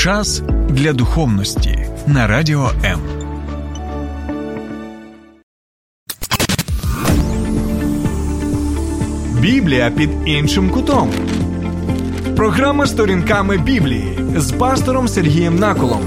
Час 0.00 0.42
для 0.68 0.92
духовності 0.92 1.86
на 2.06 2.26
радіо 2.26 2.70
М. 2.84 3.00
Біблія 9.40 9.90
під 9.90 10.10
іншим 10.26 10.70
кутом. 10.70 11.10
Програма 12.36 12.86
сторінками 12.86 13.58
Біблії 13.58 14.18
з 14.36 14.52
пастором 14.52 15.08
Сергієм 15.08 15.58
Наколом. 15.58 16.02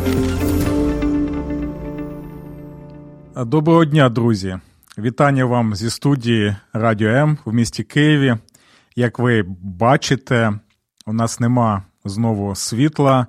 Доброго 3.35 3.85
дня, 3.85 4.09
друзі. 4.09 4.57
Вітання 4.97 5.45
вам 5.45 5.75
зі 5.75 5.89
студії 5.89 6.55
Радіо 6.73 7.09
М 7.09 7.37
в 7.45 7.53
місті 7.53 7.83
Києві. 7.83 8.35
Як 8.95 9.19
ви 9.19 9.45
бачите, 9.61 10.59
у 11.05 11.13
нас 11.13 11.39
нема 11.39 11.83
знову 12.05 12.55
світла. 12.55 13.27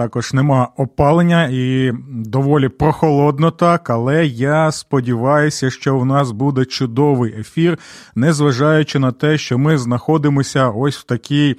Також 0.00 0.32
нема 0.32 0.68
опалення 0.76 1.48
і 1.52 1.92
доволі 2.08 2.68
прохолодно 2.68 3.50
так, 3.50 3.90
але 3.90 4.26
я 4.26 4.72
сподіваюся, 4.72 5.70
що 5.70 5.98
в 5.98 6.04
нас 6.04 6.30
буде 6.30 6.64
чудовий 6.64 7.40
ефір, 7.40 7.78
незважаючи 8.14 8.98
на 8.98 9.12
те, 9.12 9.38
що 9.38 9.58
ми 9.58 9.78
знаходимося 9.78 10.70
ось 10.70 10.96
в 10.96 11.02
такій 11.02 11.56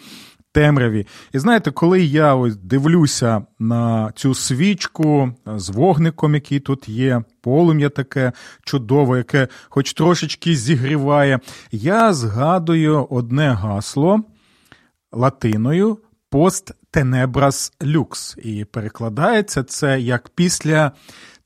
темряві. 0.51 1.07
І 1.33 1.39
знаєте, 1.39 1.71
коли 1.71 2.01
я 2.01 2.35
ось 2.35 2.55
дивлюся 2.55 3.41
на 3.59 4.11
цю 4.15 4.35
свічку 4.35 5.33
з 5.45 5.69
вогником, 5.69 6.33
який 6.35 6.59
тут 6.59 6.89
є, 6.89 7.23
полум'я 7.41 7.89
таке 7.89 8.31
чудове, 8.63 9.17
яке 9.17 9.47
хоч 9.69 9.93
трошечки 9.93 10.55
зігріває, 10.55 11.39
я 11.71 12.13
згадую 12.13 13.07
одне 13.09 13.49
гасло 13.49 14.19
латиною 15.11 15.97
пост 16.31 16.71
тенебрас 16.91 17.73
люкс. 17.83 18.37
І 18.43 18.65
перекладається 18.65 19.63
це 19.63 19.99
як 19.99 20.29
після 20.29 20.91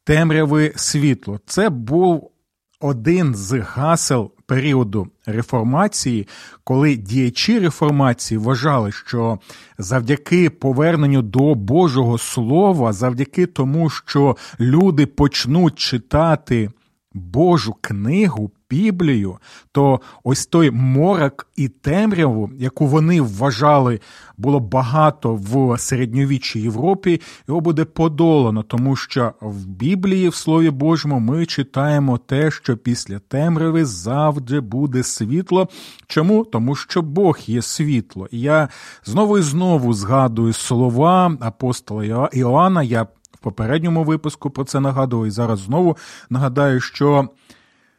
темряви 0.03 0.73
світло. 0.75 1.39
Це 1.45 1.69
був 1.69 2.31
один 2.79 3.35
з 3.35 3.59
гасел 3.59 4.31
періоду 4.45 5.07
реформації, 5.25 6.27
коли 6.63 6.95
діячі 6.95 7.59
реформації 7.59 8.37
вважали, 8.37 8.91
що 8.91 9.39
завдяки 9.77 10.49
поверненню 10.49 11.21
до 11.21 11.55
Божого 11.55 12.17
Слова, 12.17 12.93
завдяки 12.93 13.45
тому, 13.45 13.89
що 13.89 14.37
люди 14.59 15.05
почнуть 15.05 15.75
читати 15.75 16.69
Божу 17.15 17.75
книгу, 17.81 18.51
Біблію, 18.69 19.37
то 19.71 20.01
ось 20.23 20.45
той 20.45 20.71
морок 20.71 21.47
і 21.55 21.67
темряву, 21.67 22.49
яку 22.57 22.87
вони 22.87 23.21
вважали, 23.21 23.99
було 24.37 24.59
багато 24.59 25.35
в 25.35 25.77
середньовіччій 25.77 26.59
Європі, 26.59 27.21
його 27.47 27.61
буде 27.61 27.85
подолано, 27.85 28.63
тому 28.63 28.95
що 28.95 29.33
в 29.41 29.65
Біблії, 29.65 30.29
в 30.29 30.35
Слові 30.35 30.69
Божому, 30.69 31.19
ми 31.19 31.45
читаємо 31.45 32.17
те, 32.17 32.51
що 32.51 32.77
після 32.77 33.19
темряви 33.19 33.85
завжди 33.85 34.59
буде 34.59 35.03
світло. 35.03 35.67
Чому? 36.07 36.45
Тому 36.45 36.75
що 36.75 37.01
Бог 37.01 37.39
є 37.45 37.61
світло. 37.61 38.27
І 38.31 38.39
я 38.39 38.69
знову 39.05 39.37
і 39.37 39.41
знову 39.41 39.93
згадую 39.93 40.53
слова 40.53 41.37
апостола 41.39 42.29
Іоанна. 42.33 42.83
Я 42.83 43.07
попередньому 43.45 44.03
випуску 44.03 44.49
про 44.49 44.63
це 44.63 44.79
нагадував 44.79 45.27
і 45.27 45.31
зараз 45.31 45.59
знову 45.59 45.97
нагадаю, 46.29 46.79
що. 46.79 47.29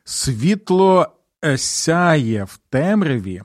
Світло 0.08 1.06
сяє 1.56 2.44
в 2.44 2.60
темряві, 2.70 3.42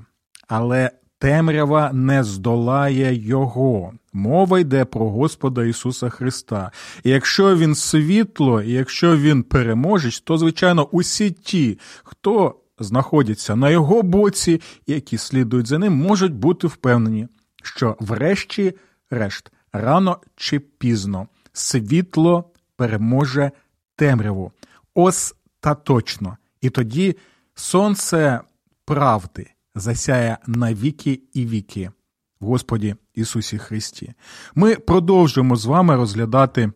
але 0.47 0.91
темрява 1.19 1.91
не 1.93 2.23
здолає 2.23 3.27
його. 3.27 3.93
Мова 4.13 4.59
йде 4.59 4.85
про 4.85 5.09
Господа 5.09 5.65
Ісуса 5.65 6.09
Христа. 6.09 6.71
І 7.03 7.09
якщо 7.09 7.57
Він 7.57 7.75
світло, 7.75 8.61
і 8.61 8.71
якщо 8.71 9.17
Він 9.17 9.43
переможець, 9.43 10.19
то, 10.19 10.37
звичайно, 10.37 10.87
усі 10.91 11.31
ті, 11.31 11.79
хто 12.03 12.55
знаходяться 12.79 13.55
на 13.55 13.69
його 13.69 14.01
боці, 14.01 14.61
які 14.87 15.17
слідують 15.17 15.67
за 15.67 15.77
ним, 15.79 15.93
можуть 15.93 16.33
бути 16.33 16.67
впевнені, 16.67 17.27
що 17.63 17.97
врешті-решт, 17.99 19.51
рано 19.73 20.17
чи 20.35 20.59
пізно, 20.59 21.27
світло 21.53 22.51
переможе 22.75 23.51
темряву. 23.95 24.51
Остаточно. 24.93 26.37
І 26.61 26.69
тоді 26.69 27.15
сонце 27.55 28.39
правди 28.85 29.51
засяє 29.75 30.37
на 30.47 30.73
віки 30.73 31.21
і 31.33 31.45
віки 31.45 31.91
в 32.39 32.45
Господі 32.45 32.95
Ісусі 33.13 33.57
Христі. 33.57 34.13
Ми 34.55 34.75
продовжуємо 34.75 35.55
з 35.55 35.65
вами 35.65 35.95
розглядати. 35.95 36.71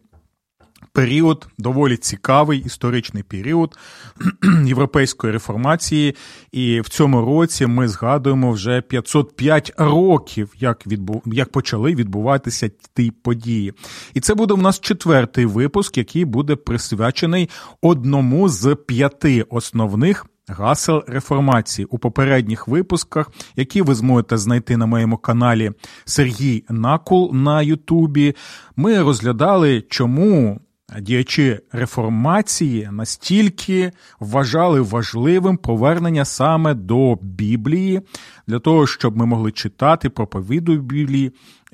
Період 0.96 1.48
доволі 1.58 1.98
цікавий 1.98 2.60
історичний 2.60 3.24
період 3.24 3.78
європейської 4.66 5.34
реформації, 5.34 6.16
і 6.52 6.82
в 6.82 6.90
цьому 6.90 7.22
році 7.26 7.66
ми 7.66 7.88
згадуємо 7.88 8.52
вже 8.52 8.82
505 8.82 9.74
років, 9.78 10.54
як 10.60 10.88
відбув, 10.88 11.24
як 11.26 11.52
почали 11.52 11.96
відбуватися 11.96 12.70
ті 12.94 13.12
події. 13.12 13.74
І 14.14 14.20
це 14.20 14.36
буде 14.36 14.54
у 14.54 14.58
нас 14.58 14.80
четвертий 14.80 15.46
випуск, 15.46 15.98
який 15.98 16.26
буде 16.26 16.56
присвячений 16.56 17.50
одному 17.82 18.50
з 18.50 18.76
п'яти 18.76 19.42
основних. 19.50 20.26
Гасел 20.48 21.04
реформації 21.08 21.86
у 21.86 21.98
попередніх 21.98 22.68
випусках, 22.68 23.32
які 23.56 23.82
ви 23.82 23.96
зможете 23.96 24.38
знайти 24.38 24.78
на 24.78 24.86
моєму 24.86 25.18
каналі 25.18 25.72
Сергій 26.06 26.64
Накул 26.70 27.32
на 27.34 27.62
Ютубі. 27.62 28.36
Ми 28.76 29.02
розглядали, 29.02 29.84
чому 29.90 30.60
Діячі 31.00 31.60
реформації 31.72 32.90
настільки 32.92 33.92
вважали 34.20 34.82
важливим 34.82 35.58
повернення 35.58 36.26
саме 36.26 36.74
до 36.74 37.16
Біблії, 37.22 38.02
для 38.48 38.60
того, 38.60 38.88
щоб 38.88 39.18
ми 39.18 39.26
могли 39.26 39.52
читати 39.52 40.10
проповіду 40.10 40.78
Біблії, 40.78 41.32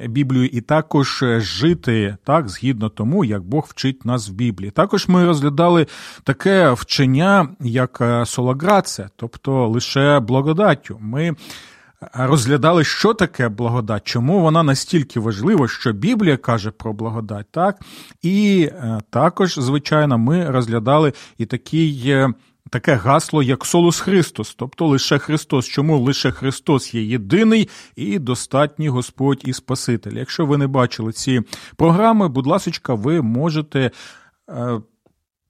Біблію 0.07 0.45
і 0.45 0.61
також 0.61 1.23
жити 1.38 2.17
так 2.23 2.49
згідно 2.49 2.89
тому, 2.89 3.25
як 3.25 3.44
Бог 3.44 3.67
вчить 3.69 4.05
нас 4.05 4.29
в 4.29 4.33
Біблії. 4.33 4.72
Також 4.72 5.07
ми 5.07 5.25
розглядали 5.25 5.88
таке 6.23 6.72
вчення, 6.72 7.49
як 7.59 8.22
солаграція, 8.25 9.09
тобто 9.16 9.67
лише 9.67 10.19
благодаттю. 10.19 10.97
Ми 11.01 11.35
розглядали, 12.13 12.84
що 12.84 13.13
таке 13.13 13.50
благодать, 13.50 14.01
чому 14.03 14.41
вона 14.41 14.63
настільки 14.63 15.19
важлива, 15.19 15.67
що 15.67 15.94
Біблія 15.94 16.38
каже 16.38 16.72
про 16.72 16.94
благодать, 16.94 17.45
так? 17.51 17.81
І 18.22 18.69
е, 18.72 19.00
також, 19.09 19.56
звичайно, 19.59 20.17
ми 20.17 20.50
розглядали 20.50 21.13
і 21.38 21.45
такий. 21.45 22.03
Е, 22.07 22.34
таке 22.69 22.95
гасло, 22.95 23.44
як 23.44 23.66
Солус 23.66 24.00
Христос, 24.00 24.56
тобто 24.56 24.88
лише 24.88 25.17
Христос. 25.17 25.67
Чому 25.67 26.00
лише 26.00 26.31
Христос 26.31 26.94
є 26.94 27.03
єдиний 27.03 27.69
і 27.95 28.19
достатній 28.19 28.90
Господь 28.90 29.41
і 29.45 29.53
Спаситель. 29.53 30.11
Якщо 30.11 30.45
ви 30.45 30.57
не 30.57 30.67
бачили 30.67 31.11
ці 31.11 31.41
програми, 31.75 32.28
будь 32.28 32.47
ласка, 32.47 32.94
ви 32.94 33.22
можете 33.22 33.91
е, 34.50 34.81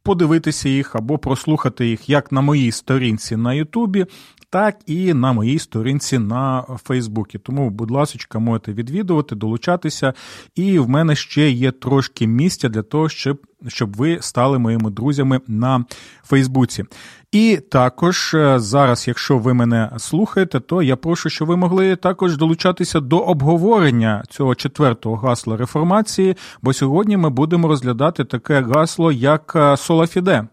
подивитися 0.03 0.69
їх 0.69 0.95
або 0.95 1.17
прослухати 1.17 1.88
їх 1.88 2.09
як 2.09 2.31
на 2.31 2.41
моїй 2.41 2.72
сторінці 2.72 3.35
на 3.35 3.53
Ютубі, 3.53 4.06
так 4.51 4.75
і 4.85 5.13
на 5.13 5.34
моїй 5.34 5.59
сторінці 5.59 6.19
на 6.19 6.63
Фейсбуці. 6.84 7.38
Тому, 7.38 7.69
будь 7.69 7.91
ласка, 7.91 8.39
можете 8.39 8.73
відвідувати, 8.73 9.35
долучатися. 9.35 10.13
І 10.56 10.79
в 10.79 10.89
мене 10.89 11.16
ще 11.16 11.50
є 11.50 11.72
трошки 11.72 12.28
місця 12.28 12.69
для 12.69 12.81
того, 12.81 13.09
щоб 13.09 13.41
щоб 13.67 13.95
ви 13.95 14.17
стали 14.22 14.59
моїми 14.59 14.91
друзями 14.91 15.40
на 15.47 15.85
Фейсбуці. 16.23 16.85
І 17.31 17.59
також 17.72 18.34
е, 18.34 18.59
зараз, 18.59 19.07
якщо 19.07 19.38
ви 19.38 19.53
мене 19.53 19.91
слухаєте, 19.97 20.59
то 20.59 20.81
я 20.84 20.95
прошу, 20.95 21.29
щоб 21.29 21.47
ви 21.47 21.57
могли 21.57 21.95
також 21.95 22.38
долучатися 22.38 23.00
до 23.00 23.17
обговорення 23.17 24.23
цього 24.29 24.56
четвертого 24.56 25.16
гасла 25.16 25.58
реформації, 25.58 26.35
бо 26.61 26.73
сьогодні 26.73 27.17
ми 27.17 27.29
будемо 27.29 27.67
розглядати 27.67 28.25
таке 28.25 28.61
гасло, 28.61 29.11
як 29.11 29.53
е, 29.55 29.78
Солафіде 29.78 30.47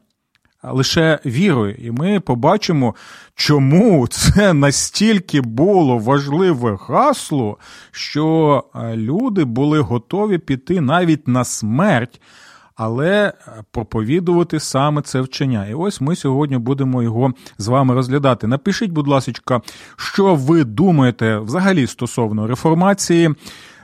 лише 0.72 1.18
вірою, 1.26 1.74
і 1.74 1.90
ми 1.90 2.20
побачимо, 2.20 2.94
чому 3.34 4.08
це 4.08 4.52
настільки 4.52 5.40
було 5.40 5.98
важливе 5.98 6.78
гасло, 6.88 7.58
що 7.90 8.64
е, 8.74 8.96
люди 8.96 9.44
були 9.44 9.80
готові 9.80 10.38
піти 10.38 10.80
навіть 10.80 11.28
на 11.28 11.44
смерть. 11.44 12.20
Але 12.80 13.26
е, 13.26 13.32
проповідувати 13.70 14.60
саме 14.60 15.02
це 15.02 15.20
вчення. 15.20 15.66
І 15.66 15.74
ось 15.74 16.00
ми 16.00 16.16
сьогодні 16.16 16.58
будемо 16.58 17.02
його 17.02 17.32
з 17.58 17.68
вами 17.68 17.94
розглядати. 17.94 18.46
Напишіть, 18.46 18.90
будь 18.90 19.08
ласка, 19.08 19.60
що 19.96 20.34
ви 20.34 20.64
думаєте 20.64 21.38
взагалі 21.38 21.86
стосовно 21.86 22.46
реформації, 22.46 23.34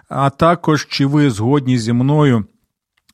а 0.09 0.31
також 0.31 0.87
чи 0.89 1.07
ви 1.07 1.31
згодні 1.31 1.79
зі 1.79 1.93
мною 1.93 2.45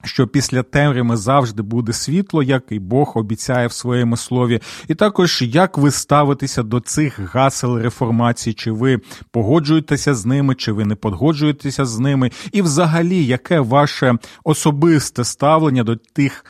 що 0.05 0.27
після 0.27 0.63
темряви 0.63 1.17
завжди 1.17 1.63
буде 1.63 1.93
світло, 1.93 2.43
як 2.43 2.65
і 2.71 2.79
Бог 2.79 3.13
обіцяє 3.15 3.67
в 3.67 3.73
своєму 3.73 4.17
слові, 4.17 4.61
і 4.89 4.95
також 4.95 5.43
як 5.43 5.79
ви 5.79 5.91
ставитеся 5.91 6.63
до 6.63 6.81
цих 6.81 7.35
гасел 7.35 7.79
реформації, 7.79 8.55
чи 8.55 8.73
ви 8.73 9.01
погоджуєтеся 9.31 10.15
з 10.15 10.27
ними, 10.27 10.55
чи 10.55 10.73
ви 10.73 10.85
не 10.85 10.95
погоджуєтеся 10.95 11.85
з 11.85 11.99
ними, 11.99 12.31
і 12.53 12.63
взагалі, 12.63 13.25
яке 13.25 13.61
ваше 13.61 14.15
особисте 14.45 15.25
ставлення 15.25 15.85
до 15.85 15.97
тих 15.97 16.45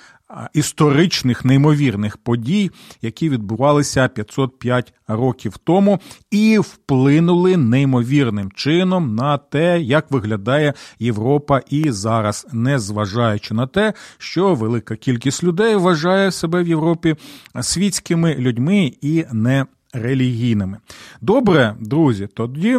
історичних 0.55 1.44
неймовірних 1.44 2.17
подій, 2.17 2.71
які 3.03 3.29
відбувалися 3.29 4.09
505 4.09 4.94
років 5.09 5.56
тому, 5.56 6.00
і 6.31 6.59
вплинули 6.59 7.56
неймовірним 7.56 8.50
чином 8.50 9.15
на 9.15 9.38
те, 9.38 9.81
як 9.81 10.11
виглядає 10.11 10.75
Європа 10.99 11.61
і 11.71 11.91
зараз, 11.91 12.47
незважаючи 12.53 13.55
на 13.55 13.67
те, 13.67 13.93
що 14.19 14.55
велика 14.55 14.97
кількість 14.97 15.44
людей 15.44 15.77
вважає 15.77 16.31
себе 16.31 16.62
в 16.62 16.69
Європі 16.69 17.17
світськими 17.61 18.35
людьми 18.35 18.93
і 19.00 19.25
не 19.33 19.67
релігійними. 19.93 20.79
Добре, 21.21 21.76
друзі, 21.81 22.29
тоді. 22.35 22.79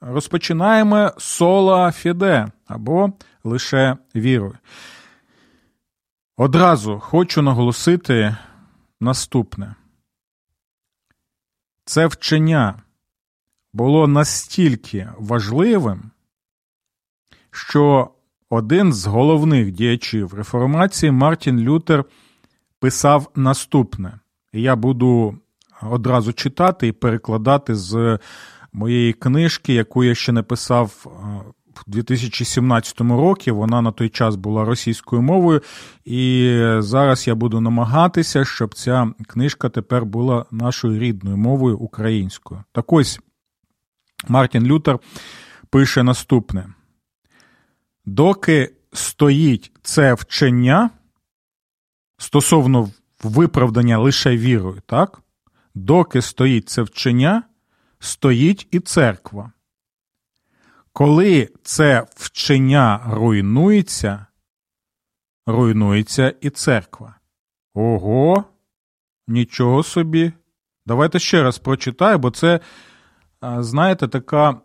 Розпочинаємо 0.00 1.10
сола 1.18 1.92
фіде 1.92 2.46
або 2.66 3.12
лише 3.44 3.96
вірою. 4.16 4.54
Одразу 6.38 6.98
хочу 6.98 7.42
наголосити 7.42 8.36
наступне. 9.00 9.74
Це 11.84 12.06
вчення 12.06 12.82
було 13.72 14.06
настільки 14.08 15.08
важливим, 15.18 16.10
що 17.50 18.10
один 18.50 18.92
з 18.92 19.06
головних 19.06 19.72
діячів 19.72 20.34
реформації 20.34 21.12
Мартін 21.12 21.60
Лютер 21.60 22.04
писав 22.78 23.30
наступне. 23.34 24.20
Я 24.52 24.76
буду 24.76 25.38
одразу 25.82 26.32
читати 26.32 26.86
і 26.86 26.92
перекладати 26.92 27.74
з 27.74 28.18
моєї 28.72 29.12
книжки, 29.12 29.74
яку 29.74 30.04
я 30.04 30.14
ще 30.14 30.32
не 30.32 30.42
писав 30.42 30.92
в 31.04 31.55
2017 31.86 33.00
році. 33.00 33.50
Вона 33.50 33.82
на 33.82 33.92
той 33.92 34.08
час 34.08 34.36
була 34.36 34.64
російською 34.64 35.22
мовою, 35.22 35.62
і 36.04 36.50
зараз 36.78 37.26
я 37.26 37.34
буду 37.34 37.60
намагатися, 37.60 38.44
щоб 38.44 38.74
ця 38.74 39.12
книжка 39.28 39.68
тепер 39.68 40.04
була 40.04 40.44
нашою 40.50 40.98
рідною 40.98 41.36
мовою 41.36 41.78
українською. 41.78 42.64
Так 42.72 42.92
ось 42.92 43.20
Мартін 44.28 44.66
Лютер 44.66 44.98
пише 45.70 46.02
наступне: 46.02 46.66
доки 48.04 48.72
стоїть 48.92 49.72
це 49.82 50.14
вчення 50.14 50.90
стосовно 52.18 52.90
виправдання 53.22 53.98
лише 53.98 54.36
вірою, 54.36 54.82
так? 54.86 55.20
Доки 55.74 56.22
стоїть 56.22 56.68
це 56.68 56.82
вчення, 56.82 57.42
стоїть 57.98 58.68
і 58.70 58.80
церква. 58.80 59.52
Коли 60.96 61.48
це 61.62 62.06
вчення 62.14 63.00
руйнується, 63.10 64.26
руйнується 65.46 66.34
і 66.40 66.50
церква. 66.50 67.14
Ого, 67.74 68.44
нічого 69.28 69.82
собі. 69.82 70.32
Давайте 70.86 71.18
ще 71.18 71.42
раз 71.42 71.58
прочитаю, 71.58 72.18
бо 72.18 72.30
це, 72.30 72.60
знаєте, 73.42 74.08
така 74.08 74.60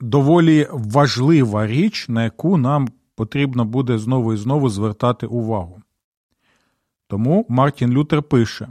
доволі 0.00 0.68
важлива 0.70 1.66
річ, 1.66 2.08
на 2.08 2.24
яку 2.24 2.56
нам 2.56 2.88
потрібно 3.14 3.64
буде 3.64 3.98
знову 3.98 4.32
і 4.32 4.36
знову 4.36 4.68
звертати 4.68 5.26
увагу. 5.26 5.82
Тому 7.08 7.46
Мартін 7.48 7.92
Лютер 7.92 8.22
пише: 8.22 8.68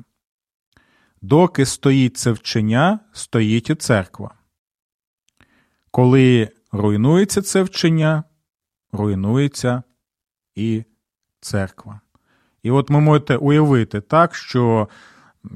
доки 1.22 1.66
стоїть 1.66 2.18
це 2.18 2.32
вчення, 2.32 3.00
стоїть 3.12 3.70
і 3.70 3.76
церква. 3.76 4.35
Коли 5.96 6.50
руйнується 6.72 7.42
це 7.42 7.64
вчення, 7.64 8.24
руйнується 8.92 9.84
і 10.56 10.84
церква. 11.42 12.00
І 12.64 12.72
от 12.72 12.90
ви 12.90 13.00
можете 13.00 13.38
уявити 13.38 14.02
так, 14.02 14.36
що 14.36 14.90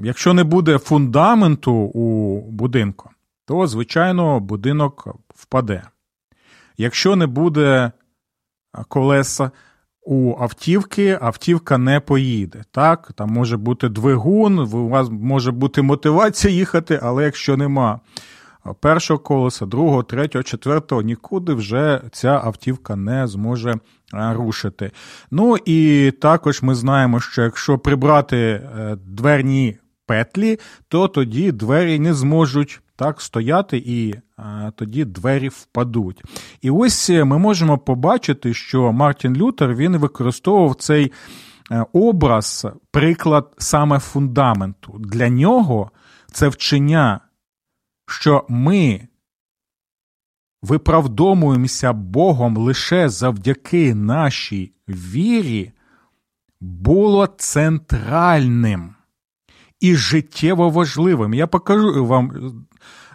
якщо 0.02 0.34
не 0.34 0.44
буде 0.44 0.78
фундаменту 0.78 1.72
у 1.72 2.40
будинку, 2.50 3.10
то, 3.46 3.66
звичайно, 3.66 4.40
будинок 4.40 5.16
впаде. 5.34 5.82
Якщо 6.76 7.16
не 7.16 7.26
буде 7.26 7.92
колеса 8.88 9.50
у 10.02 10.34
автівки, 10.40 11.18
автівка 11.22 11.78
не 11.78 12.00
поїде. 12.00 12.64
Так, 12.70 13.12
Там 13.12 13.30
може 13.30 13.56
бути 13.56 13.88
двигун, 13.88 14.58
у 14.58 14.88
вас 14.88 15.08
може 15.10 15.50
бути 15.52 15.82
мотивація 15.82 16.54
їхати, 16.54 17.00
але 17.02 17.24
якщо 17.24 17.56
нема 17.56 18.00
першого 18.80 19.18
колеса, 19.18 19.66
другого, 19.66 20.02
третього, 20.02 20.42
четвертого, 20.42 21.02
нікуди 21.02 21.54
вже 21.54 22.02
ця 22.12 22.40
автівка 22.44 22.96
не 22.96 23.26
зможе 23.26 23.74
рушити. 24.12 24.90
Ну 25.30 25.56
і 25.64 26.10
також 26.20 26.62
ми 26.62 26.74
знаємо, 26.74 27.20
що 27.20 27.42
якщо 27.42 27.78
прибрати 27.78 28.36
е, 28.36 28.96
дверні 29.06 29.76
петлі, 30.06 30.58
то 30.88 31.08
тоді 31.08 31.52
двері 31.52 31.98
не 31.98 32.14
зможуть. 32.14 32.80
Так, 32.96 33.20
стояти, 33.20 33.82
і 33.86 34.14
а, 34.36 34.70
тоді 34.76 35.04
двері 35.04 35.48
впадуть. 35.48 36.22
І 36.62 36.70
ось 36.70 37.10
ми 37.10 37.38
можемо 37.38 37.78
побачити, 37.78 38.54
що 38.54 38.92
Мартін 38.92 39.36
Лютер 39.36 39.74
він 39.74 39.96
використовував 39.96 40.74
цей 40.74 41.12
е, 41.70 41.86
образ, 41.92 42.66
приклад 42.90 43.52
саме 43.58 43.98
фундаменту. 43.98 44.96
Для 44.98 45.28
нього 45.28 45.90
це 46.32 46.48
вчення 46.48 47.20
що 48.10 48.46
ми 48.48 49.08
виправдомуємося 50.62 51.92
Богом 51.92 52.56
лише 52.56 53.08
завдяки 53.08 53.94
нашій 53.94 54.72
вірі, 54.88 55.72
було 56.60 57.26
центральним 57.26 58.94
і 59.80 59.96
життєво 59.96 60.70
важливим. 60.70 61.34
Я 61.34 61.46
покажу 61.46 62.06
вам. 62.06 62.54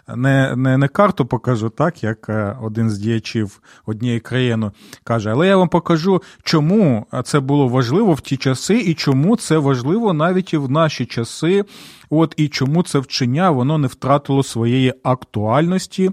Не 0.08 0.56
не, 0.56 0.78
не 0.78 0.88
карту 0.88 1.26
покажу, 1.26 1.68
так, 1.68 2.04
як 2.04 2.28
е, 2.28 2.56
один 2.62 2.90
з 2.90 2.98
діячів 2.98 3.60
однієї 3.86 4.20
країни 4.20 4.70
каже, 5.04 5.30
але 5.30 5.46
я 5.46 5.56
вам 5.56 5.68
покажу, 5.68 6.22
чому 6.42 7.06
це 7.24 7.40
було 7.40 7.68
важливо 7.68 8.12
в 8.12 8.20
ті 8.20 8.36
часи, 8.36 8.78
і 8.78 8.94
чому 8.94 9.36
це 9.36 9.58
важливо 9.58 10.12
навіть 10.12 10.52
і 10.52 10.56
в 10.56 10.70
наші 10.70 11.06
часи, 11.06 11.64
От 12.10 12.34
і 12.36 12.48
чому 12.48 12.82
це 12.82 12.98
вчення 12.98 13.50
воно 13.50 13.78
не 13.78 13.88
втратило 13.88 14.42
своєї 14.42 14.94
актуальності. 15.02 16.10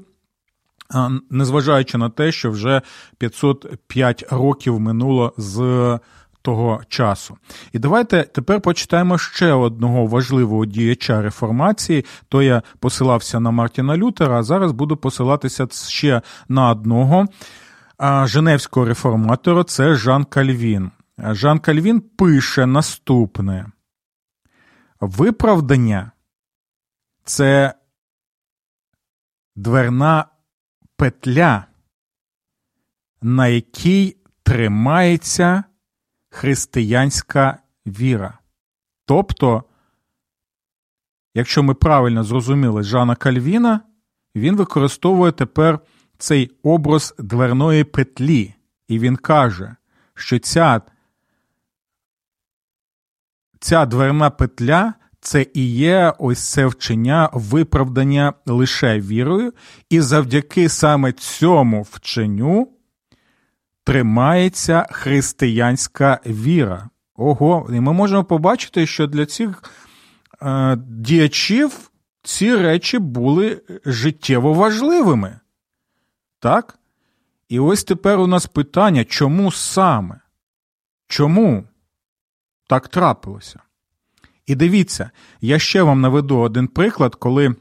Незважаючи 1.29 1.97
на 1.97 2.09
те, 2.09 2.31
що 2.31 2.51
вже 2.51 2.81
505 3.17 4.25
років 4.31 4.79
минуло 4.79 5.33
з 5.37 5.99
того 6.43 6.81
часу. 6.87 7.37
І 7.71 7.79
давайте 7.79 8.23
тепер 8.23 8.61
почитаємо 8.61 9.17
ще 9.17 9.53
одного 9.53 10.07
важливого 10.07 10.65
діяча 10.65 11.21
реформації. 11.21 12.05
То 12.29 12.41
я 12.41 12.61
посилався 12.79 13.39
на 13.39 13.51
Мартіна 13.51 13.97
Лютера, 13.97 14.39
а 14.39 14.43
зараз 14.43 14.71
буду 14.71 14.97
посилатися 14.97 15.67
ще 15.71 16.21
на 16.47 16.69
одного 16.69 17.25
Женевського 18.23 18.85
реформатора 18.85 19.63
це 19.63 19.95
Жан 19.95 20.23
Кальвін. 20.23 20.91
Жан 21.17 21.59
Кальвін 21.59 22.01
пише 22.01 22.65
наступне. 22.65 23.65
Виправдання 24.99 26.11
це 27.23 27.73
дверна 29.55 30.25
петля, 30.97 31.65
на 33.21 33.47
якій 33.47 34.17
тримається 34.43 35.63
християнська 36.33 37.57
віра. 37.85 38.39
Тобто, 39.05 39.63
якщо 41.33 41.63
ми 41.63 41.73
правильно 41.73 42.23
зрозуміли 42.23 42.83
Жана 42.83 43.15
Кальвіна, 43.15 43.81
він 44.35 44.55
використовує 44.55 45.31
тепер 45.31 45.79
цей 46.17 46.51
образ 46.63 47.15
дверної 47.19 47.83
петлі, 47.83 48.55
і 48.87 48.99
він 48.99 49.15
каже, 49.15 49.75
що 50.13 50.39
ця 50.39 50.81
ця 53.59 53.85
дверна 53.85 54.29
петля 54.29 54.93
це 55.19 55.45
і 55.53 55.69
є 55.69 56.13
ось 56.19 56.51
це 56.51 56.65
вчення 56.65 57.29
виправдання 57.33 58.33
лише 58.45 58.99
вірою, 58.99 59.53
і 59.89 60.01
завдяки 60.01 60.69
саме 60.69 61.11
цьому 61.11 61.81
вченню 61.81 62.67
тримається 63.83 64.85
християнська 64.91 66.19
віра. 66.25 66.89
Ого, 67.15 67.69
і 67.73 67.79
ми 67.79 67.93
можемо 67.93 68.23
побачити, 68.23 68.85
що 68.87 69.07
для 69.07 69.25
цих 69.25 69.63
е, 70.41 70.75
діячів 70.87 71.91
ці 72.23 72.55
речі 72.55 72.99
були 72.99 73.61
життєво 73.85 74.53
важливими. 74.53 75.39
Так? 76.39 76.79
І 77.49 77.59
ось 77.59 77.83
тепер 77.83 78.19
у 78.19 78.27
нас 78.27 78.45
питання, 78.45 79.05
чому 79.05 79.51
саме? 79.51 80.19
чому 81.13 81.63
так 82.67 82.87
трапилося? 82.87 83.59
І 84.45 84.55
дивіться, 84.55 85.11
я 85.41 85.59
ще 85.59 85.83
вам 85.83 86.01
наведу 86.01 86.39
один 86.39 86.67
приклад, 86.67 87.15
коли 87.15 87.55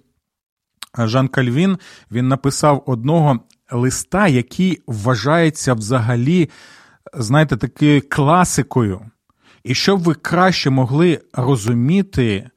Жан 0.99 1.29
Кальвін 1.29 1.79
він 2.11 2.29
написав 2.29 2.83
одного 2.87 3.41
листа, 3.73 4.29
який 4.29 4.83
вважається 4.87 5.75
взагалі, 5.75 6.51
знаєте, 7.15 7.57
такою 7.57 8.03
класикою. 8.09 9.01
І 9.65 9.75
щоб 9.75 10.03
ви 10.03 10.15
краще 10.15 10.71
могли 10.71 11.21
розуміти 11.33 12.51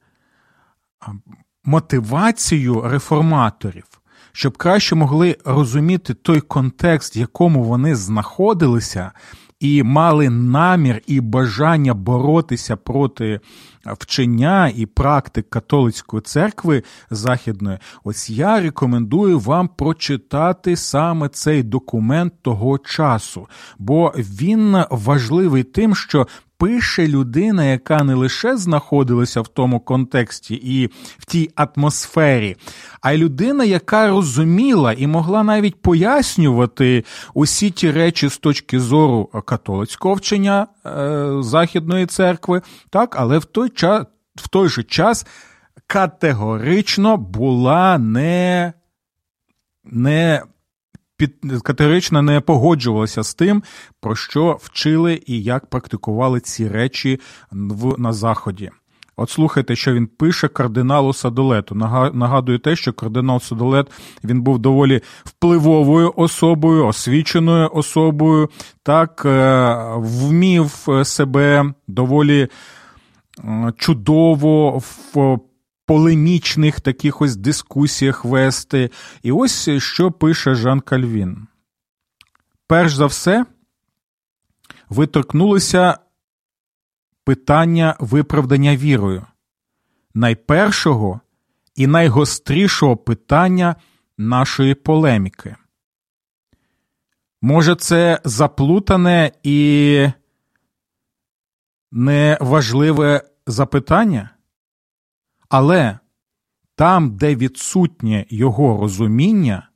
мотивацію 1.64 2.80
реформаторів, 2.80 3.84
щоб 4.32 4.56
краще 4.56 4.94
могли 4.94 5.36
розуміти 5.44 6.14
той 6.14 6.40
контекст, 6.40 7.16
в 7.16 7.18
якому 7.18 7.64
вони 7.64 7.96
знаходилися, 7.96 9.12
і 9.60 9.82
мали 9.82 10.30
намір 10.30 11.02
і 11.06 11.20
бажання 11.20 11.94
боротися 11.94 12.76
проти 12.76 13.40
вчення 13.86 14.72
і 14.76 14.86
практик 14.86 15.50
католицької 15.50 16.22
церкви 16.22 16.82
західної, 17.10 17.78
ось 18.04 18.30
я 18.30 18.60
рекомендую 18.60 19.38
вам 19.38 19.68
прочитати 19.68 20.76
саме 20.76 21.28
цей 21.28 21.62
документ 21.62 22.32
того 22.42 22.78
часу, 22.78 23.48
бо 23.78 24.12
він 24.16 24.76
важливий 24.90 25.62
тим, 25.62 25.94
що 25.94 26.26
пише 26.58 27.08
людина, 27.08 27.64
яка 27.64 28.04
не 28.04 28.14
лише 28.14 28.56
знаходилася 28.56 29.40
в 29.40 29.48
тому 29.48 29.80
контексті 29.80 30.54
і 30.54 30.86
в 31.18 31.24
тій 31.24 31.50
атмосфері, 31.54 32.56
а 33.00 33.12
й 33.12 33.18
людина, 33.18 33.64
яка 33.64 34.08
розуміла 34.08 34.92
і 34.92 35.06
могла 35.06 35.42
навіть 35.42 35.82
пояснювати 35.82 37.04
усі 37.34 37.70
ті 37.70 37.90
речі 37.90 38.28
з 38.28 38.38
точки 38.38 38.80
зору 38.80 39.24
католицького 39.24 40.14
вчення 40.14 40.66
е, 40.86 41.28
Західної 41.40 42.06
церкви, 42.06 42.62
так, 42.90 43.16
але 43.18 43.38
в 43.38 43.44
той 43.44 43.68
час, 43.68 44.04
в 44.36 44.48
той 44.48 44.68
же 44.68 44.82
час 44.82 45.26
категорично 45.86 47.16
була 47.16 47.98
не. 47.98 48.72
Не 49.84 50.42
під 51.16 51.34
категорично 51.62 52.22
не 52.22 52.40
погоджувалася 52.40 53.22
з 53.22 53.34
тим, 53.34 53.62
про 54.00 54.16
що 54.16 54.58
вчили 54.62 55.22
і 55.26 55.42
як 55.42 55.66
практикували 55.66 56.40
ці 56.40 56.68
речі 56.68 57.20
в, 57.50 58.00
на 58.00 58.12
Заході. 58.12 58.70
От 59.18 59.30
слухайте, 59.30 59.76
що 59.76 59.92
він 59.92 60.06
пише 60.06 60.48
кардиналу 60.48 61.12
Садолету. 61.12 61.74
Нагадую 62.14 62.58
те, 62.58 62.76
що 62.76 62.92
кардинал 62.92 63.40
Садолет 63.40 63.86
він 64.24 64.42
був 64.42 64.58
доволі 64.58 65.00
впливовою 65.24 66.12
особою, 66.16 66.86
освіченою 66.86 67.70
особою, 67.72 68.50
так 68.82 69.22
е, 69.24 69.76
вмів 69.96 70.88
себе 71.04 71.74
доволі 71.88 72.48
е, 73.38 73.72
чудово 73.76 74.82
полемічних 75.86 76.80
таких 76.80 77.20
ось 77.20 77.36
дискусіях 77.36 78.24
вести. 78.24 78.90
І 79.22 79.32
ось 79.32 79.68
що 79.78 80.12
пише 80.12 80.54
Жан 80.54 80.80
Кальвін. 80.80 81.46
Перш 82.66 82.94
за 82.94 83.06
все, 83.06 83.46
ви 84.88 85.06
торкнулися 85.06 85.98
питання 87.24 87.96
виправдання 88.00 88.76
вірою, 88.76 89.26
найпершого 90.14 91.20
і 91.74 91.86
найгострішого 91.86 92.96
питання 92.96 93.76
нашої 94.18 94.74
полеміки. 94.74 95.56
Може, 97.42 97.76
це 97.76 98.20
заплутане 98.24 99.32
і 99.42 100.08
неважливе 101.92 103.22
запитання? 103.46 104.35
Але 105.48 105.98
там, 106.74 107.16
де 107.16 107.34
відсутнє 107.34 108.26
його 108.28 108.80
розуміння, 108.80 109.68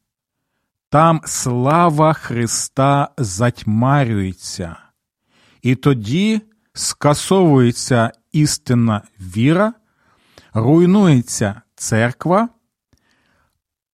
там 0.88 1.20
слава 1.24 2.12
Христа 2.12 3.08
затьмарюється, 3.18 4.76
і 5.62 5.74
тоді 5.74 6.40
скасовується 6.72 8.12
істинна 8.32 9.02
віра, 9.20 9.74
руйнується 10.54 11.62
церква. 11.74 12.48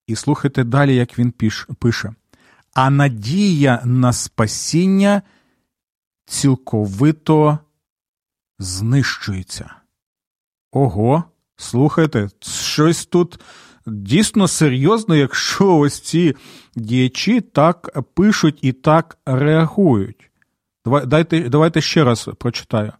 І 0.06 0.16
слухайте 0.16 0.64
далі, 0.64 0.96
як 0.96 1.18
він 1.18 1.32
пише. 1.78 2.14
А 2.74 2.90
надія 2.90 3.82
на 3.84 4.12
спасіння 4.12 5.22
цілковито 6.26 7.58
знищується. 8.58 9.74
Ого! 10.72 11.24
Слухайте, 11.56 12.28
щось 12.40 13.06
тут 13.06 13.40
дійсно 13.86 14.48
серйозно, 14.48 15.16
якщо 15.16 15.76
ось 15.76 16.00
ці 16.00 16.36
діячі 16.76 17.40
так 17.40 18.02
пишуть 18.14 18.58
і 18.62 18.72
так 18.72 19.18
реагують. 19.26 20.30
Давайте, 20.84 21.48
Давайте 21.48 21.80
ще 21.80 22.04
раз 22.04 22.28
прочитаю. 22.38 22.92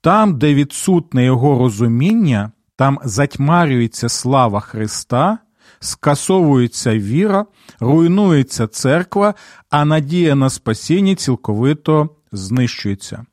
Там, 0.00 0.38
де 0.38 0.54
відсутне 0.54 1.24
його 1.24 1.58
розуміння, 1.58 2.52
там 2.76 2.98
затьмарюється 3.04 4.08
слава 4.08 4.60
Христа, 4.60 5.38
скасовується 5.80 6.98
віра, 6.98 7.46
руйнується 7.80 8.66
церква, 8.66 9.34
а 9.70 9.84
надія 9.84 10.34
на 10.34 10.50
спасіння 10.50 11.14
цілковито 11.14 12.08
знищується. 12.32 13.26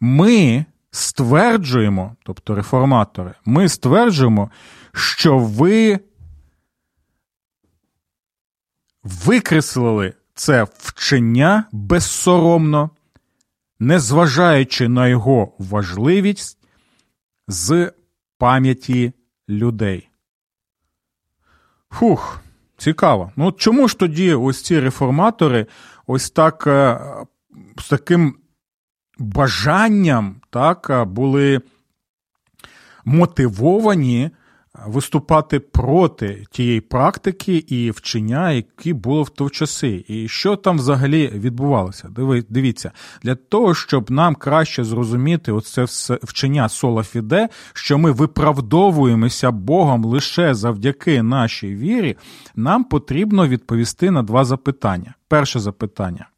Ми 0.00 0.64
стверджуємо, 0.92 2.16
тобто 2.22 2.54
реформатори, 2.54 3.34
ми 3.44 3.68
стверджуємо, 3.68 4.50
що 4.94 5.38
ви 5.38 6.00
викреслили 9.02 10.14
це 10.34 10.66
вчення 10.78 11.64
безсоромно, 11.72 12.90
незважаючи 13.78 14.88
на 14.88 15.08
його 15.08 15.52
важливість 15.58 16.58
з 17.48 17.92
пам'яті 18.38 19.12
людей. 19.48 20.08
Фух, 21.90 22.40
цікаво. 22.76 23.32
Ну 23.36 23.52
чому 23.52 23.88
ж 23.88 23.98
тоді 23.98 24.34
ось 24.34 24.62
ці 24.62 24.80
реформатори 24.80 25.66
ось 26.06 26.30
так 26.30 26.66
е, 26.66 27.00
з 27.78 27.88
таким 27.88 28.36
бажанням 29.18 30.41
так, 30.52 31.08
були 31.08 31.60
мотивовані 33.04 34.30
виступати 34.86 35.60
проти 35.60 36.44
тієї 36.50 36.80
практики 36.80 37.56
і 37.56 37.90
вчення, 37.90 38.52
які 38.52 38.92
було 38.92 39.22
в 39.22 39.28
той 39.28 39.50
часи. 39.50 40.04
І 40.08 40.28
що 40.28 40.56
там 40.56 40.76
взагалі 40.76 41.28
відбувалося? 41.34 42.08
Дивіться, 42.48 42.90
для 43.22 43.34
того, 43.34 43.74
щоб 43.74 44.10
нам 44.10 44.34
краще 44.34 44.84
зрозуміти 44.84 45.52
оце 45.52 45.84
вчення 46.22 46.68
сола 46.68 47.02
фіде, 47.02 47.48
що 47.72 47.98
ми 47.98 48.10
виправдовуємося 48.10 49.50
Богом 49.50 50.04
лише 50.04 50.54
завдяки 50.54 51.22
нашій 51.22 51.74
вірі, 51.74 52.16
нам 52.56 52.84
потрібно 52.84 53.48
відповісти 53.48 54.10
на 54.10 54.22
два 54.22 54.44
запитання. 54.44 55.14
Перше 55.28 55.60
запитання. 55.60 56.28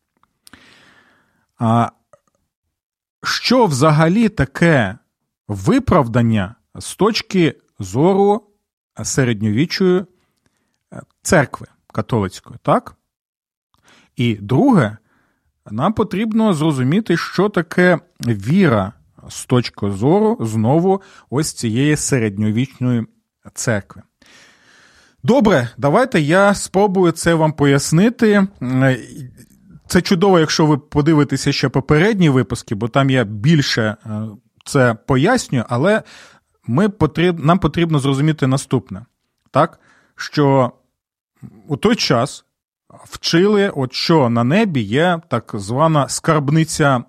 Що 3.25 3.67
взагалі 3.67 4.29
таке 4.29 4.99
виправдання 5.49 6.55
з 6.75 6.97
точки 6.97 7.55
зору 7.79 8.43
середньовічої 9.03 10.01
е, 10.01 10.05
церкви 11.23 11.67
католицької, 11.93 12.59
так? 12.63 12.97
І 14.17 14.35
друге, 14.35 14.97
нам 15.71 15.93
потрібно 15.93 16.55
зрозуміти, 16.55 17.17
що 17.17 17.49
таке 17.49 17.99
віра 18.27 18.93
з 19.29 19.47
точки 19.47 19.91
зору 19.91 20.39
знову 20.41 21.03
ось 21.31 21.53
цієї 21.53 21.97
середньовічної 21.97 23.07
церкви. 23.55 24.03
Добре, 25.23 25.69
давайте 25.79 26.21
я 26.21 26.55
спробую 26.55 27.13
це 27.13 27.35
вам 27.35 27.53
пояснити. 27.53 28.47
Це 29.87 30.03
чудово, 30.03 30.39
якщо 30.39 30.67
ви 30.67 30.79
подивитеся 30.79 31.53
ще 31.53 31.69
попередні 31.69 32.29
випуски, 32.29 32.75
бо 32.75 32.89
там 32.89 33.11
я 33.11 33.25
більше 33.25 33.83
е, 34.07 34.23
це 34.65 34.95
пояснюю, 35.07 35.65
але 35.69 36.03
ми 36.67 36.89
потріб, 36.89 37.45
нам 37.45 37.59
потрібно 37.59 37.99
зрозуміти 37.99 38.47
наступне: 38.47 39.07
так, 39.51 39.81
що 40.17 40.73
у 41.69 41.77
той 41.77 41.97
час 41.97 42.45
вчили, 43.05 43.69
от 43.69 43.93
що 43.93 44.29
на 44.29 44.45
небі 44.45 44.81
є 44.81 45.21
так 45.29 45.51
звана 45.55 46.09
скарбниця 46.09 47.05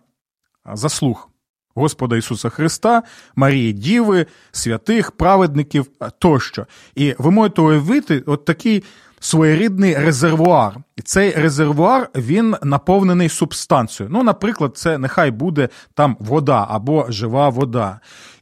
заслуг 0.74 1.29
Господа 1.75 2.17
Ісуса 2.17 2.50
Христа, 2.50 3.03
Марії 3.36 3.74
Діви, 3.74 4.25
святих, 4.51 5.12
праведників 5.12 5.86
тощо. 6.20 6.65
І 6.96 7.15
ви 7.17 7.32
можете 7.32 7.62
уявити 7.62 8.24
от 8.25 8.46
такий 8.46 8.84
своєрідний 9.25 9.96
резервуар. 9.96 10.77
І 10.96 11.01
цей 11.01 11.32
резервуар 11.32 12.10
він 12.15 12.55
наповнений 12.63 13.29
субстанцією. 13.29 14.13
Ну, 14.13 14.24
наприклад, 14.24 14.77
це 14.77 14.98
нехай 14.98 15.32
буде 15.32 15.70
там 15.94 16.17
вода 16.20 16.67
або 16.70 17.05
жива 17.10 17.50
вода. 17.50 18.00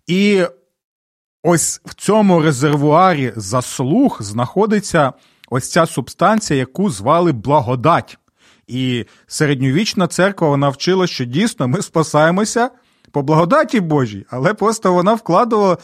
І 0.08 0.44
ось 1.44 1.82
в 1.86 1.94
цьому 1.94 2.42
резервуарі 2.42 3.34
заслуг 3.36 4.18
знаходиться 4.22 5.13
ось 5.50 5.72
ця 5.72 5.86
субстанція, 5.86 6.60
яку 6.60 6.90
звали 6.90 7.32
благодать. 7.32 8.18
І 8.68 9.06
середньовічна 9.28 10.08
церква 10.08 10.50
вона 10.50 10.70
вчила, 10.70 11.08
що 11.08 11.25
дійсно 11.25 11.68
ми 11.68 11.82
спасаємося 11.82 12.70
по 13.13 13.22
благодаті 13.22 13.79
Божій, 13.79 14.25
але 14.29 14.53
просто 14.53 14.93
вона 14.93 15.13
вкладувала 15.13 15.77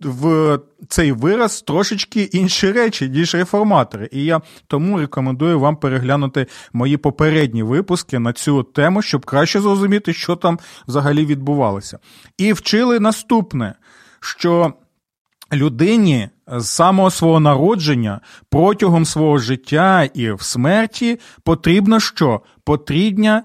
в 0.00 0.58
цей 0.88 1.12
вираз 1.12 1.62
трошечки 1.62 2.22
інші 2.22 2.72
речі, 2.72 3.08
ніж 3.08 3.34
реформатори. 3.34 4.08
І 4.12 4.24
я 4.24 4.40
тому 4.66 4.98
рекомендую 4.98 5.60
вам 5.60 5.76
переглянути 5.76 6.46
мої 6.72 6.96
попередні 6.96 7.62
випуски 7.62 8.18
на 8.18 8.32
цю 8.32 8.62
тему, 8.62 9.02
щоб 9.02 9.26
краще 9.26 9.60
зрозуміти, 9.60 10.12
що 10.12 10.36
там 10.36 10.58
взагалі 10.88 11.26
відбувалося. 11.26 11.98
І 12.38 12.52
вчили 12.52 13.00
наступне, 13.00 13.74
що 14.20 14.72
людині 15.52 16.28
з 16.46 16.66
самого 16.66 17.10
свого 17.10 17.40
народження 17.40 18.20
протягом 18.50 19.04
свого 19.04 19.38
життя 19.38 20.04
і 20.14 20.32
в 20.32 20.42
смерті 20.42 21.20
потрібно 21.42 22.00
що? 22.00 22.40
Потрібна 22.64 23.42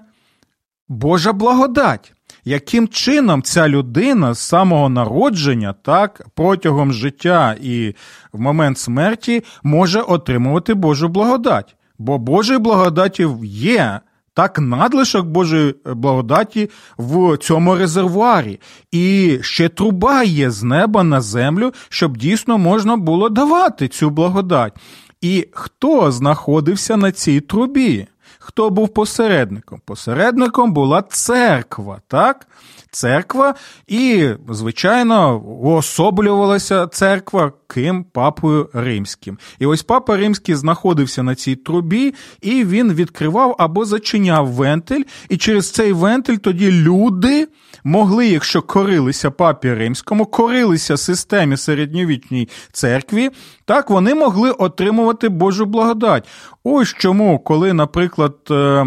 Божа 0.88 1.32
благодать. 1.32 2.15
Яким 2.48 2.88
чином 2.88 3.42
ця 3.42 3.68
людина 3.68 4.34
з 4.34 4.38
самого 4.38 4.88
народження, 4.88 5.74
так, 5.82 6.26
протягом 6.34 6.92
життя 6.92 7.56
і 7.62 7.94
в 8.32 8.40
момент 8.40 8.78
смерті 8.78 9.44
може 9.62 10.00
отримувати 10.00 10.74
Божу 10.74 11.08
благодать? 11.08 11.76
Бо 11.98 12.18
Божої 12.18 12.58
благодаті 12.58 13.28
є 13.44 14.00
так 14.34 14.58
надлишок 14.58 15.26
Божої 15.26 15.74
благодаті 15.84 16.70
в 16.98 17.36
цьому 17.36 17.74
резервуарі. 17.74 18.60
І 18.92 19.38
ще 19.42 19.68
труба 19.68 20.22
є 20.22 20.50
з 20.50 20.62
неба 20.62 21.02
на 21.02 21.20
землю, 21.20 21.72
щоб 21.88 22.16
дійсно 22.16 22.58
можна 22.58 22.96
було 22.96 23.28
давати 23.28 23.88
цю 23.88 24.10
благодать. 24.10 24.72
І 25.20 25.48
хто 25.52 26.12
знаходився 26.12 26.96
на 26.96 27.12
цій 27.12 27.40
трубі? 27.40 28.06
Хто 28.48 28.70
був 28.70 28.88
посередником? 28.88 29.80
Посередником 29.84 30.72
була 30.72 31.02
церква, 31.02 32.00
так? 32.08 32.46
Церква, 32.90 33.54
і, 33.86 34.28
звичайно, 34.50 35.38
уособлювалася 35.38 36.86
церква 36.86 37.52
ким 37.68 38.04
папою 38.04 38.70
римським. 38.72 39.38
І 39.58 39.66
ось 39.66 39.82
папа 39.82 40.16
римський 40.16 40.54
знаходився 40.54 41.22
на 41.22 41.34
цій 41.34 41.56
трубі, 41.56 42.14
і 42.40 42.64
він 42.64 42.92
відкривав 42.92 43.56
або 43.58 43.84
зачиняв 43.84 44.46
вентиль, 44.46 45.02
і 45.28 45.36
через 45.36 45.70
цей 45.70 45.92
вентиль 45.92 46.36
тоді 46.36 46.72
люди 46.72 47.48
могли, 47.84 48.26
якщо 48.26 48.62
корилися 48.62 49.30
папі 49.30 49.74
римському, 49.74 50.26
корилися 50.26 50.96
системі 50.96 51.56
середньовічній 51.56 52.48
церкві, 52.72 53.30
так 53.64 53.90
вони 53.90 54.14
могли 54.14 54.50
отримувати 54.50 55.28
Божу 55.28 55.66
благодать. 55.66 56.28
Ось 56.64 56.94
чому, 56.94 57.38
коли, 57.38 57.72
наприклад. 57.72 58.35
Е, 58.50 58.86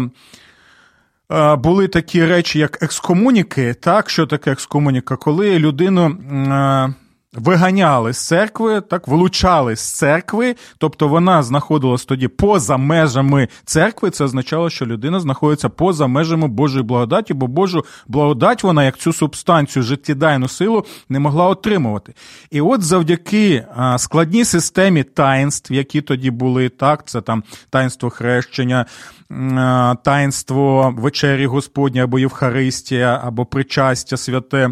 е, 1.32 1.56
були 1.56 1.88
такі 1.88 2.26
речі, 2.26 2.58
як 2.58 2.82
екскомуніки, 2.82 3.74
так, 3.74 4.10
що 4.10 4.26
таке 4.26 4.52
екскомуніка, 4.52 5.16
коли 5.16 5.58
людину 5.58 6.06
е, 6.06 6.94
виганяли 7.32 8.12
з 8.12 8.26
церкви, 8.26 8.80
так 8.80 9.08
вилучали 9.08 9.76
з 9.76 9.92
церкви, 9.92 10.56
тобто 10.78 11.08
вона 11.08 11.42
знаходилась 11.42 12.04
тоді 12.04 12.28
поза 12.28 12.76
межами 12.76 13.48
церкви. 13.64 14.10
Це 14.10 14.24
означало, 14.24 14.70
що 14.70 14.86
людина 14.86 15.20
знаходиться 15.20 15.68
поза 15.68 16.06
межами 16.06 16.48
Божої 16.48 16.84
благодаті, 16.84 17.34
бо 17.34 17.46
Божу 17.46 17.84
благодать 18.08 18.62
вона, 18.62 18.84
як 18.84 18.96
цю 18.96 19.12
субстанцію, 19.12 19.82
життєдайну 19.82 20.48
силу, 20.48 20.84
не 21.08 21.18
могла 21.18 21.46
отримувати. 21.46 22.14
І 22.50 22.60
от 22.60 22.82
завдяки 22.82 23.66
складній 23.98 24.44
системі 24.44 25.02
таїнств, 25.02 25.72
які 25.72 26.00
тоді 26.00 26.30
були, 26.30 26.68
так, 26.68 27.06
це 27.06 27.20
там 27.20 27.44
таїнство 27.70 28.10
хрещення. 28.10 28.86
Таїнство 30.04 30.94
вечері 30.98 31.46
Господня 31.46 32.04
або 32.04 32.18
Євхаристія, 32.18 33.20
або 33.24 33.46
причастя 33.46 34.16
святе. 34.16 34.70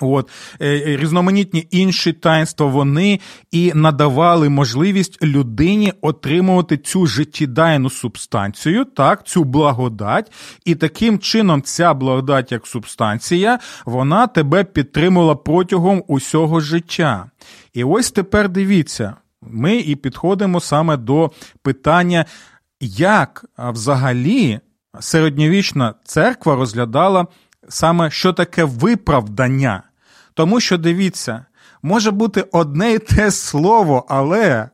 От 0.00 0.30
е, 0.60 0.68
е, 0.68 0.96
різноманітні 0.96 1.66
інші 1.70 2.12
таїнства 2.12 2.66
вони 2.66 3.20
і 3.50 3.72
надавали 3.74 4.48
можливість 4.48 5.22
людині 5.22 5.92
отримувати 6.00 6.76
цю 6.76 7.06
життєдайну 7.06 7.90
субстанцію, 7.90 8.84
так, 8.84 9.26
цю 9.26 9.44
благодать, 9.44 10.32
і 10.64 10.74
таким 10.74 11.18
чином 11.18 11.62
ця 11.62 11.94
благодать, 11.94 12.52
як 12.52 12.66
субстанція, 12.66 13.58
вона 13.84 14.26
тебе 14.26 14.64
підтримувала 14.64 15.34
протягом 15.34 16.04
усього 16.08 16.60
життя. 16.60 17.30
І 17.74 17.84
ось 17.84 18.10
тепер 18.10 18.48
дивіться, 18.48 19.14
ми 19.42 19.76
і 19.76 19.96
підходимо 19.96 20.60
саме 20.60 20.96
до 20.96 21.30
питання, 21.62 22.24
як 22.84 23.44
взагалі 23.58 24.60
середньовічна 25.00 25.94
церква 26.04 26.56
розглядала 26.56 27.26
саме 27.68 28.10
що 28.10 28.32
таке 28.32 28.64
виправдання. 28.64 29.82
Тому 30.34 30.60
що 30.60 30.78
дивіться, 30.78 31.44
може 31.82 32.10
бути 32.10 32.44
одне 32.52 32.92
і 32.92 32.98
те 32.98 33.30
слово, 33.30 34.06
але 34.08 34.68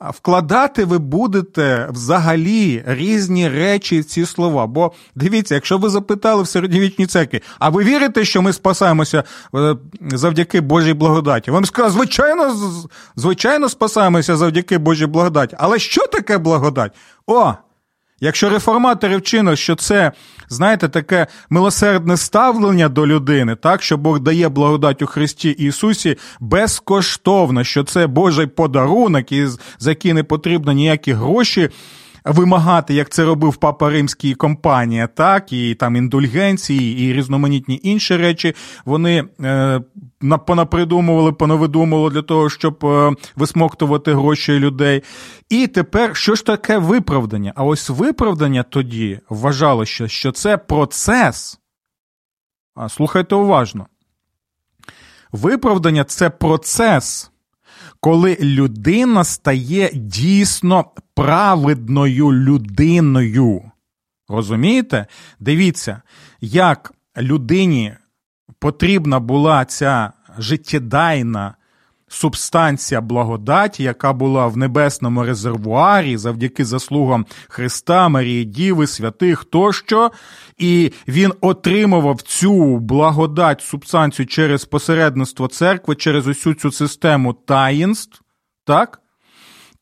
вкладати 0.00 0.84
ви 0.84 0.98
будете 0.98 1.88
взагалі 1.90 2.82
різні 2.86 3.48
речі 3.48 4.00
в 4.00 4.04
ці 4.04 4.26
слова. 4.26 4.66
Бо 4.66 4.92
дивіться, 5.14 5.54
якщо 5.54 5.78
ви 5.78 5.88
запитали 5.88 6.42
в 6.42 6.48
середньовічній 6.48 7.06
церкві, 7.06 7.42
а 7.58 7.68
ви 7.68 7.84
вірите, 7.84 8.24
що 8.24 8.42
ми 8.42 8.52
спасаємося 8.52 9.24
е, 9.54 9.76
завдяки 10.12 10.60
Божій 10.60 10.94
благодаті? 10.94 11.50
Вам 11.50 11.64
сказали, 11.64 11.92
звичайно, 11.92 12.56
звичайно, 13.16 13.68
спасаємося 13.68 14.36
завдяки 14.36 14.78
Божій 14.78 15.06
благодаті. 15.06 15.56
Але 15.58 15.78
що 15.78 16.06
таке 16.06 16.38
благодать? 16.38 16.92
О! 17.26 17.54
Якщо 18.20 18.50
реформатори 18.50 19.16
вчинили, 19.16 19.56
що 19.56 19.74
це, 19.74 20.12
знаєте, 20.48 20.88
таке 20.88 21.26
милосердне 21.50 22.16
ставлення 22.16 22.88
до 22.88 23.06
людини, 23.06 23.56
так, 23.56 23.82
що 23.82 23.96
Бог 23.96 24.20
дає 24.20 24.48
благодать 24.48 25.02
у 25.02 25.06
Христі 25.06 25.50
Ісусі 25.50 26.16
безкоштовно, 26.40 27.64
що 27.64 27.84
це 27.84 28.06
Божий 28.06 28.46
подарунок, 28.46 29.32
і 29.32 29.46
за 29.78 29.90
який 29.90 30.12
не 30.12 30.22
потрібно 30.22 30.72
ніякі 30.72 31.12
гроші 31.12 31.70
вимагати, 32.24 32.94
як 32.94 33.08
це 33.08 33.24
робив 33.24 33.56
папа 33.56 33.90
римський 33.90 34.34
компанія, 34.34 35.06
так, 35.06 35.52
і 35.52 35.74
там 35.74 35.96
індульгенції, 35.96 36.98
і 37.04 37.12
різноманітні 37.12 37.80
інші 37.82 38.16
речі, 38.16 38.54
вони 38.84 39.24
е, 39.40 39.80
понапридумували, 40.46 41.32
понавидумували 41.32 42.10
для 42.10 42.22
того, 42.22 42.50
щоб 42.50 42.84
е, 42.84 43.14
висмоктувати 43.36 44.14
гроші 44.14 44.58
людей. 44.58 45.02
І 45.48 45.66
тепер 45.66 46.16
що 46.16 46.34
ж 46.34 46.46
таке 46.46 46.78
виправдання? 46.78 47.52
А 47.56 47.64
ось 47.64 47.90
виправдання 47.90 48.62
тоді 48.62 49.20
вважалося, 49.28 50.08
що 50.08 50.32
це 50.32 50.56
процес. 50.56 51.58
А, 52.74 52.88
Слухайте 52.88 53.34
уважно. 53.34 53.86
Виправдання 55.32 56.04
це 56.04 56.30
процес 56.30 57.30
коли 58.00 58.36
людина 58.40 59.24
стає 59.24 59.90
дійсно 59.94 60.84
праведною 61.14 62.32
людиною. 62.32 63.62
Розумієте? 64.28 65.06
Дивіться, 65.40 66.02
як 66.40 66.92
людині 67.16 67.94
потрібна 68.58 69.20
була 69.20 69.64
ця 69.64 70.12
життєдайна 70.38 71.54
субстанція 72.08 73.00
благодаті, 73.00 73.82
яка 73.82 74.12
була 74.12 74.46
в 74.46 74.56
небесному 74.56 75.24
резервуарі 75.24 76.16
завдяки 76.16 76.64
заслугам 76.64 77.26
Христа, 77.48 78.08
Марії 78.08 78.44
Діви, 78.44 78.86
святих 78.86 79.44
тощо, 79.44 80.10
і 80.58 80.92
він 81.08 81.32
отримував 81.40 82.22
цю 82.22 82.78
благодать, 82.78 83.60
субстанцію 83.60 84.26
через 84.26 84.64
посередництво 84.64 85.48
церкви, 85.48 85.94
через 85.94 86.26
усю 86.26 86.54
цю 86.54 86.72
систему 86.72 87.32
таїнств, 87.32 88.22
так? 88.64 89.00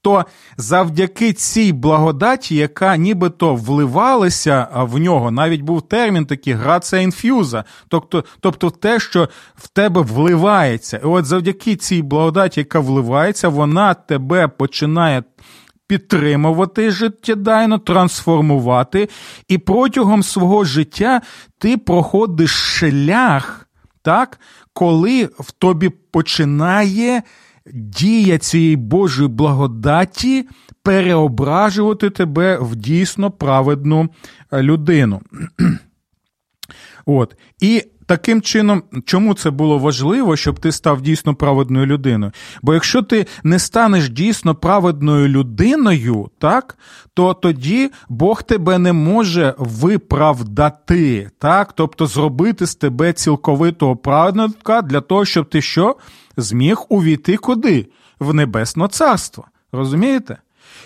То 0.07 0.25
завдяки 0.57 1.33
цій 1.33 1.73
благодаті, 1.73 2.57
яка 2.57 2.97
нібито 2.97 3.55
вливалася 3.55 4.69
в 4.75 4.99
нього, 4.99 5.31
навіть 5.31 5.61
був 5.61 5.83
термін 5.83 6.27
такий 6.27 6.53
грація 6.53 7.03
інфюза, 7.03 7.65
тобто 7.89 8.25
тобто 8.41 8.71
те, 8.71 9.01
що 9.01 9.29
в 9.57 9.69
тебе 9.69 10.01
вливається. 10.01 10.97
І 10.97 11.07
от 11.07 11.25
завдяки 11.25 11.77
цій 11.77 12.03
благодаті, 12.03 12.61
яка 12.61 12.81
вливається, 12.81 13.49
вона 13.49 13.95
тебе 13.95 14.49
починає. 14.49 15.23
Підтримувати 15.89 16.91
життєдайно, 16.91 17.79
трансформувати, 17.79 19.09
і 19.49 19.59
протягом 19.59 20.23
свого 20.23 20.65
життя 20.65 21.21
ти 21.59 21.77
проходиш 21.77 22.51
шлях, 22.51 23.69
так, 24.03 24.41
коли 24.73 25.29
в 25.39 25.53
тобі 25.53 25.89
починає 25.89 27.23
дія 27.73 28.39
цієї 28.39 28.77
Божої 28.77 29.29
благодаті 29.29 30.49
переображувати 30.83 32.11
тебе 32.11 32.59
в 32.61 32.77
дійсно 32.77 33.31
праведну 33.31 34.09
е, 34.53 34.63
людину. 34.63 35.21
От. 37.07 37.37
І 37.61 37.83
таким 38.07 38.43
чином, 38.43 38.83
чому 39.05 39.35
це 39.35 39.51
було 39.51 39.79
важливо, 39.79 40.37
щоб 40.37 40.59
ти 40.59 40.73
став 40.73 41.03
дійсно 41.03 41.35
праведною 41.35 41.87
людиною? 41.87 42.33
Бо 42.63 42.75
якщо 42.75 43.03
ти 43.03 43.27
не 43.45 43.59
станеш 43.59 44.09
дійсно 44.09 44.55
праведною 44.55 45.29
людиною, 45.29 46.31
так, 46.39 46.79
то 47.15 47.35
тоді 47.35 47.91
Бог 48.09 48.43
тебе 48.43 48.79
не 48.79 48.93
може 48.93 49.55
виправдати, 49.59 51.31
так? 51.39 51.73
тобто 51.73 52.07
зробити 52.07 52.67
з 52.67 52.75
тебе 52.75 53.13
цілковитого 53.13 53.97
праведника 53.97 54.83
для 54.83 55.01
того, 55.01 55.25
щоб 55.25 55.49
ти 55.49 55.63
що? 55.63 55.97
Зміг 56.37 56.77
увійти 56.89 57.37
куди? 57.37 57.87
В 58.21 58.35
Небесне 58.35 58.89
Царство. 58.89 59.45
Розумієте? 59.73 60.37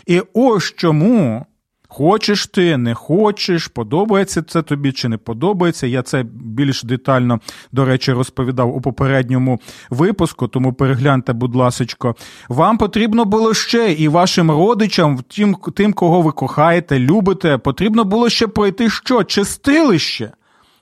І 0.07 0.23
ось 0.33 0.75
чому 0.77 1.47
Хочеш 1.93 2.47
ти, 2.47 2.77
не 2.77 2.95
хочеш, 2.95 3.69
подобається 3.69 4.43
це 4.43 4.63
тобі 4.63 4.93
чи 4.93 5.09
не 5.09 5.17
подобається. 5.17 5.87
Я 5.87 6.03
це 6.03 6.25
більш 6.33 6.83
детально, 6.83 7.41
до 7.73 7.85
речі, 7.85 8.13
розповідав 8.13 8.77
у 8.77 8.81
попередньому 8.81 9.61
випуску, 9.91 10.49
тому 10.49 10.73
перегляньте, 10.73 11.33
будь 11.33 11.55
ласка, 11.55 12.15
вам 12.49 12.79
потрібно 12.79 13.25
було 13.25 13.55
ще 13.55 13.93
і 13.93 14.09
вашим 14.09 14.51
родичам, 14.51 15.19
тим, 15.29 15.57
тим, 15.75 15.93
кого 15.93 16.23
ви 16.23 16.33
кохаєте, 16.33 16.99
любите, 16.99 17.59
потрібно 17.59 18.05
було 18.05 18.29
ще 18.29 18.47
пройти 18.47 18.91
що? 18.91 19.25
Чистилище. 19.25 20.33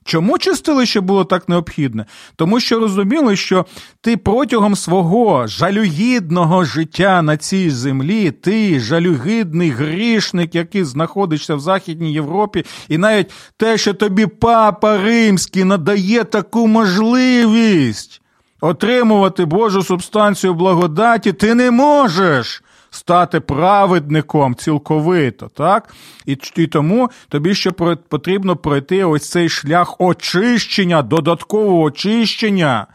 Чому 0.09 0.39
чистилище 0.39 1.01
було 1.01 1.25
так 1.25 1.49
необхідне? 1.49 2.07
Тому 2.37 2.61
що 2.61 2.79
розуміли, 2.79 3.37
що 3.37 3.67
ти 4.01 4.17
протягом 4.17 4.77
свого 4.77 5.47
жалюгідного 5.47 6.65
життя 6.65 7.23
на 7.23 7.37
цій 7.37 7.71
землі, 7.71 8.31
ти 8.31 8.81
жалюгідний 8.81 9.71
грішник, 9.71 10.55
який 10.55 10.85
знаходишся 10.85 11.55
в 11.55 11.61
Західній 11.61 12.13
Європі, 12.13 12.65
і 12.89 12.99
навіть 12.99 13.31
те, 13.57 13.79
що 13.79 13.95
тобі 13.95 14.27
папа 14.27 14.99
римський 14.99 15.65
надає 15.65 16.25
таку 16.25 16.67
можливість 16.67 18.21
отримувати 18.61 19.45
Божу 19.45 19.83
субстанцію 19.83 20.55
благодаті, 20.55 21.33
ти 21.33 21.55
не 21.55 21.71
можеш 21.71 22.63
стати 22.99 23.41
праведником 23.41 24.55
цілковито, 24.55 25.51
так? 25.55 25.95
І 26.27 26.37
і 26.57 26.67
тому 26.67 27.11
тобі 27.29 27.55
ще 27.55 27.71
потрібно 28.09 28.57
пройти 28.57 29.05
ось 29.05 29.31
цей 29.31 29.49
шлях 29.49 30.01
очищення, 30.01 31.03
додаткового 31.03 31.81
очищення. 31.81 32.87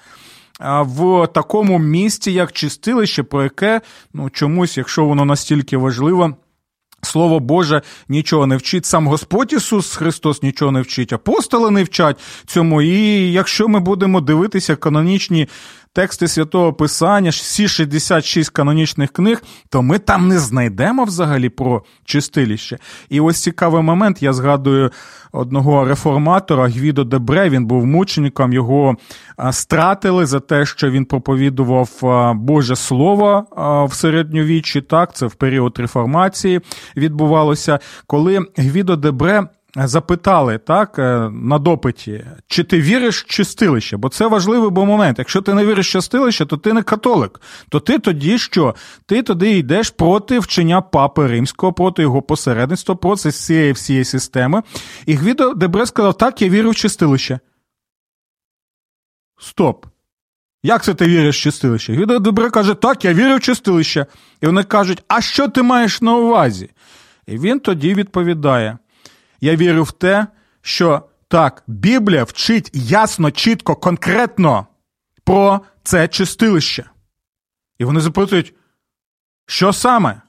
В 0.81 1.27
такому 1.27 1.79
місці, 1.79 2.31
як 2.31 2.51
чистилище, 2.51 3.23
про 3.23 3.43
яке 3.43 3.81
ну 4.13 4.29
чомусь, 4.29 4.77
якщо 4.77 5.05
воно 5.05 5.25
настільки 5.25 5.77
важливо, 5.77 6.35
Слово 7.05 7.39
Боже 7.39 7.81
нічого 8.09 8.47
не 8.47 8.57
вчить, 8.57 8.85
сам 8.85 9.07
Господь 9.07 9.53
Ісус 9.53 9.95
Христос 9.95 10.43
нічого 10.43 10.71
не 10.71 10.81
вчить, 10.81 11.13
апостоли 11.13 11.71
не 11.71 11.83
вчать 11.83 12.19
цьому. 12.45 12.81
І 12.81 13.31
якщо 13.31 13.67
ми 13.67 13.79
будемо 13.79 14.21
дивитися 14.21 14.75
канонічні 14.75 15.47
тексти 15.93 16.27
святого 16.27 16.73
Писання, 16.73 17.29
всі 17.29 17.67
66 17.67 18.49
канонічних 18.49 19.11
книг, 19.11 19.43
то 19.69 19.81
ми 19.81 19.99
там 19.99 20.27
не 20.27 20.39
знайдемо 20.39 21.03
взагалі 21.03 21.49
про 21.49 21.83
чистилище. 22.05 22.77
І 23.09 23.19
ось 23.19 23.41
цікавий 23.41 23.83
момент, 23.83 24.23
я 24.23 24.33
згадую 24.33 24.91
одного 25.31 25.85
реформатора 25.85 26.67
Гвідо 26.67 27.03
Дебре, 27.03 27.49
він 27.49 27.65
був 27.65 27.85
мучеником, 27.85 28.53
його 28.53 28.95
стратили 29.51 30.25
за 30.25 30.39
те, 30.39 30.65
що 30.65 30.91
він 30.91 31.05
проповідував 31.05 31.89
Боже 32.35 32.75
Слово 32.75 33.45
в 33.89 33.93
середньовіччі. 33.93 34.81
Так, 34.81 35.15
це 35.15 35.25
в 35.25 35.35
період 35.35 35.79
реформації 35.79 36.61
відбувалося, 36.97 37.79
коли 38.07 38.39
Гвідо 38.57 38.95
Дебре 38.95 39.47
запитали 39.75 40.57
так 40.57 40.99
е, 40.99 41.29
на 41.29 41.59
допиті, 41.59 42.25
чи 42.47 42.63
ти 42.63 42.81
віриш 42.81 43.23
в 43.23 43.27
чистилище? 43.27 43.97
Бо 43.97 44.09
це 44.09 44.27
важливий 44.27 44.69
був 44.69 44.85
момент. 44.85 45.19
Якщо 45.19 45.41
ти 45.41 45.53
не 45.53 45.65
віриш 45.65 45.89
в 45.89 45.91
чистилище, 45.91 46.45
то 46.45 46.57
ти 46.57 46.73
не 46.73 46.83
католик. 46.83 47.41
То 47.69 47.79
ти 47.79 47.99
тоді 47.99 48.37
що? 48.37 48.75
Ти 49.05 49.23
тоді 49.23 49.49
йдеш 49.49 49.89
проти 49.89 50.39
вчення 50.39 50.81
папи 50.81 51.27
римського, 51.27 51.73
проти 51.73 52.01
його 52.01 52.21
посередництва, 52.21 52.95
проти 52.95 53.31
цієї 53.31 53.71
всієї 53.71 54.05
системи. 54.05 54.63
І 55.05 55.13
Гвідо 55.13 55.53
Дебре 55.53 55.85
сказав: 55.85 56.17
так, 56.17 56.41
я 56.41 56.49
вірю 56.49 56.69
в 56.69 56.75
чистилище. 56.75 57.39
Стоп. 59.39 59.85
Як 60.63 60.83
це 60.83 60.93
ти 60.93 61.05
віриш 61.05 61.39
в 61.39 61.41
чистилище? 61.41 61.93
Гвідо 61.93 62.19
Дебре 62.19 62.49
каже, 62.49 62.73
так, 62.73 63.05
я 63.05 63.13
вірю 63.13 63.35
в 63.35 63.39
чистилище. 63.39 64.05
І 64.41 64.45
вони 64.45 64.63
кажуть, 64.63 65.03
а 65.07 65.21
що 65.21 65.47
ти 65.47 65.61
маєш 65.61 66.01
на 66.01 66.15
увазі? 66.15 66.69
І 67.27 67.37
він 67.37 67.59
тоді 67.59 67.93
відповідає. 67.93 68.77
Я 69.43 69.55
вірю 69.55 69.83
в 69.83 69.91
те, 69.91 70.27
що 70.61 71.03
так, 71.27 71.63
Біблія 71.67 72.23
вчить 72.23 72.69
ясно, 72.73 73.31
чітко, 73.31 73.75
конкретно 73.75 74.67
про 75.23 75.61
це 75.83 76.07
чистилище. 76.07 76.85
І 77.77 77.85
вони 77.85 78.01
запитують, 78.01 78.53
що 79.45 79.73
саме? 79.73 80.21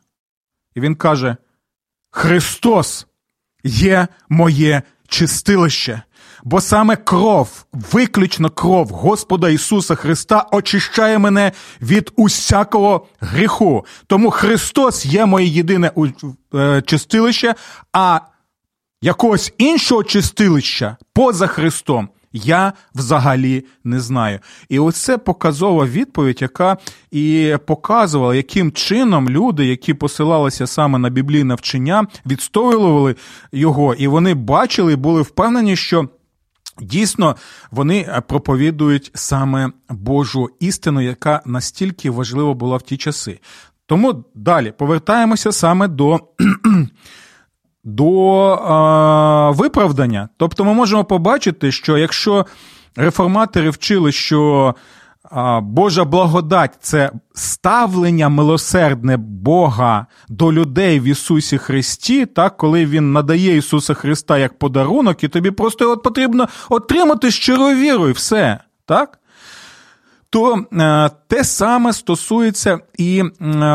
І 0.75 0.81
він 0.81 0.95
каже: 0.95 1.37
Христос 2.11 3.07
є 3.65 4.09
моє 4.29 4.83
чистилище, 5.09 6.03
бо 6.43 6.61
саме 6.61 6.97
кров, 6.97 7.65
виключно 7.73 8.51
кров 8.51 8.89
Господа 8.89 9.49
Ісуса 9.49 9.95
Христа 9.95 10.47
очищає 10.53 11.19
мене 11.19 11.53
від 11.83 12.13
усякого 12.17 13.07
гріху. 13.21 13.87
Тому 14.07 14.31
Христос 14.31 15.07
є 15.07 15.27
моє 15.27 15.47
єдине 15.47 15.93
е, 16.55 16.83
чистилище, 16.83 17.55
а 17.93 18.21
якогось 19.05 19.55
іншого 19.59 20.05
чистилища 20.05 20.97
поза 21.13 21.47
Христом. 21.47 22.09
Я 22.33 22.73
взагалі 22.95 23.65
не 23.85 24.01
знаю. 24.01 24.39
І 24.69 24.79
оце 24.79 25.19
показова 25.19 25.87
відповідь, 25.87 26.43
яка 26.43 26.77
і 27.11 27.57
показувала, 27.67 28.35
яким 28.35 28.73
чином 28.73 29.31
люди, 29.31 29.67
які 29.67 29.95
посилалися 29.95 30.67
саме 30.67 30.99
на 30.99 31.09
біблійне 31.09 31.55
вчення, 31.55 32.07
відстоювали 32.27 33.15
його, 33.53 33.95
і 33.95 34.07
вони 34.07 34.35
бачили 34.35 34.93
і 34.93 34.97
були 34.97 35.23
впевнені, 35.23 35.77
що. 35.77 36.09
Дійсно, 36.81 37.37
вони 37.71 38.23
проповідують 38.29 39.11
саме 39.15 39.71
Божу 39.89 40.49
істину, 40.61 41.01
яка 41.01 41.43
настільки 41.47 42.11
важлива 42.11 42.55
була 42.55 42.77
в 42.77 42.83
ті 42.83 42.97
часи. 42.97 43.41
Тому 43.87 44.25
далі 44.35 44.73
повертаємося 44.79 45.53
саме 45.53 45.89
до 45.89 46.21
до 47.85 48.47
а, 48.47 49.51
виправдання. 49.51 50.29
Тобто 50.37 50.65
ми 50.65 50.75
можемо 50.75 51.05
побачити, 51.05 51.73
що 51.73 51.99
якщо 51.99 52.47
реформатори 52.97 53.71
вчили, 53.71 54.13
що 54.13 54.75
а, 55.31 55.61
Божа 55.61 56.05
благодать 56.05 56.77
це 56.81 57.11
ставлення 57.35 58.29
милосердне 58.29 59.17
Бога 59.17 60.07
до 60.29 60.53
людей 60.53 61.01
в 61.01 61.05
Ісусі 61.05 61.59
Христі, 61.59 62.27
так, 62.27 62.57
коли 62.57 62.87
Він 62.87 63.13
надає 63.13 63.57
Ісуса 63.57 63.95
Христа 63.95 64.39
як 64.39 64.59
подарунок, 64.59 65.25
і 65.25 65.29
тобі 65.29 65.51
просто 65.51 65.91
от 65.91 66.03
потрібно 66.03 66.49
отримати 66.69 67.31
щирою 67.31 67.77
вірою, 67.77 68.13
все. 68.13 68.59
так? 68.87 69.19
То 70.35 70.65
е, 70.73 71.11
те 71.29 71.45
саме 71.45 71.93
стосується 71.93 72.79
і 72.99 73.23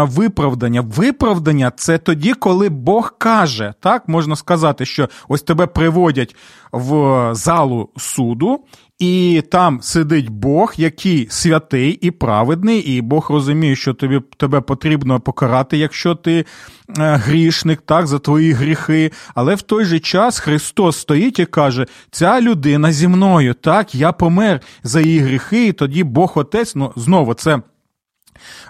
виправдання. 0.01 0.81
Виправдання 0.81 1.71
це 1.75 1.97
тоді, 1.97 2.33
коли 2.33 2.69
Бог 2.69 3.17
каже, 3.17 3.73
так 3.79 4.07
можна 4.07 4.35
сказати, 4.35 4.85
що 4.85 5.09
ось 5.27 5.41
тебе 5.41 5.67
приводять 5.67 6.35
в 6.71 7.29
залу 7.33 7.89
суду, 7.97 8.59
і 8.99 9.43
там 9.51 9.81
сидить 9.81 10.29
Бог, 10.29 10.73
який 10.77 11.27
святий 11.29 11.91
і 11.91 12.11
праведний, 12.11 12.79
і 12.79 13.01
Бог 13.01 13.27
розуміє, 13.31 13.75
що 13.75 13.93
тобі 13.93 14.21
тебе 14.37 14.61
потрібно 14.61 15.19
покарати, 15.19 15.77
якщо 15.77 16.15
ти 16.15 16.37
е, 16.39 16.45
грішник, 16.97 17.81
так, 17.85 18.07
за 18.07 18.19
твої 18.19 18.51
гріхи. 18.51 19.11
Але 19.35 19.55
в 19.55 19.61
той 19.61 19.85
же 19.85 19.99
час 19.99 20.39
Христос 20.39 20.97
стоїть 20.97 21.39
і 21.39 21.45
каже: 21.45 21.85
ця 22.11 22.41
людина 22.41 22.91
зі 22.91 23.07
мною, 23.07 23.53
так, 23.53 23.95
я 23.95 24.11
помер 24.11 24.61
за 24.83 25.01
її 25.01 25.19
гріхи, 25.19 25.67
і 25.67 25.73
тоді 25.73 26.03
Бог 26.03 26.33
Отець, 26.35 26.75
ну 26.75 26.93
знову 26.95 27.33
це. 27.33 27.61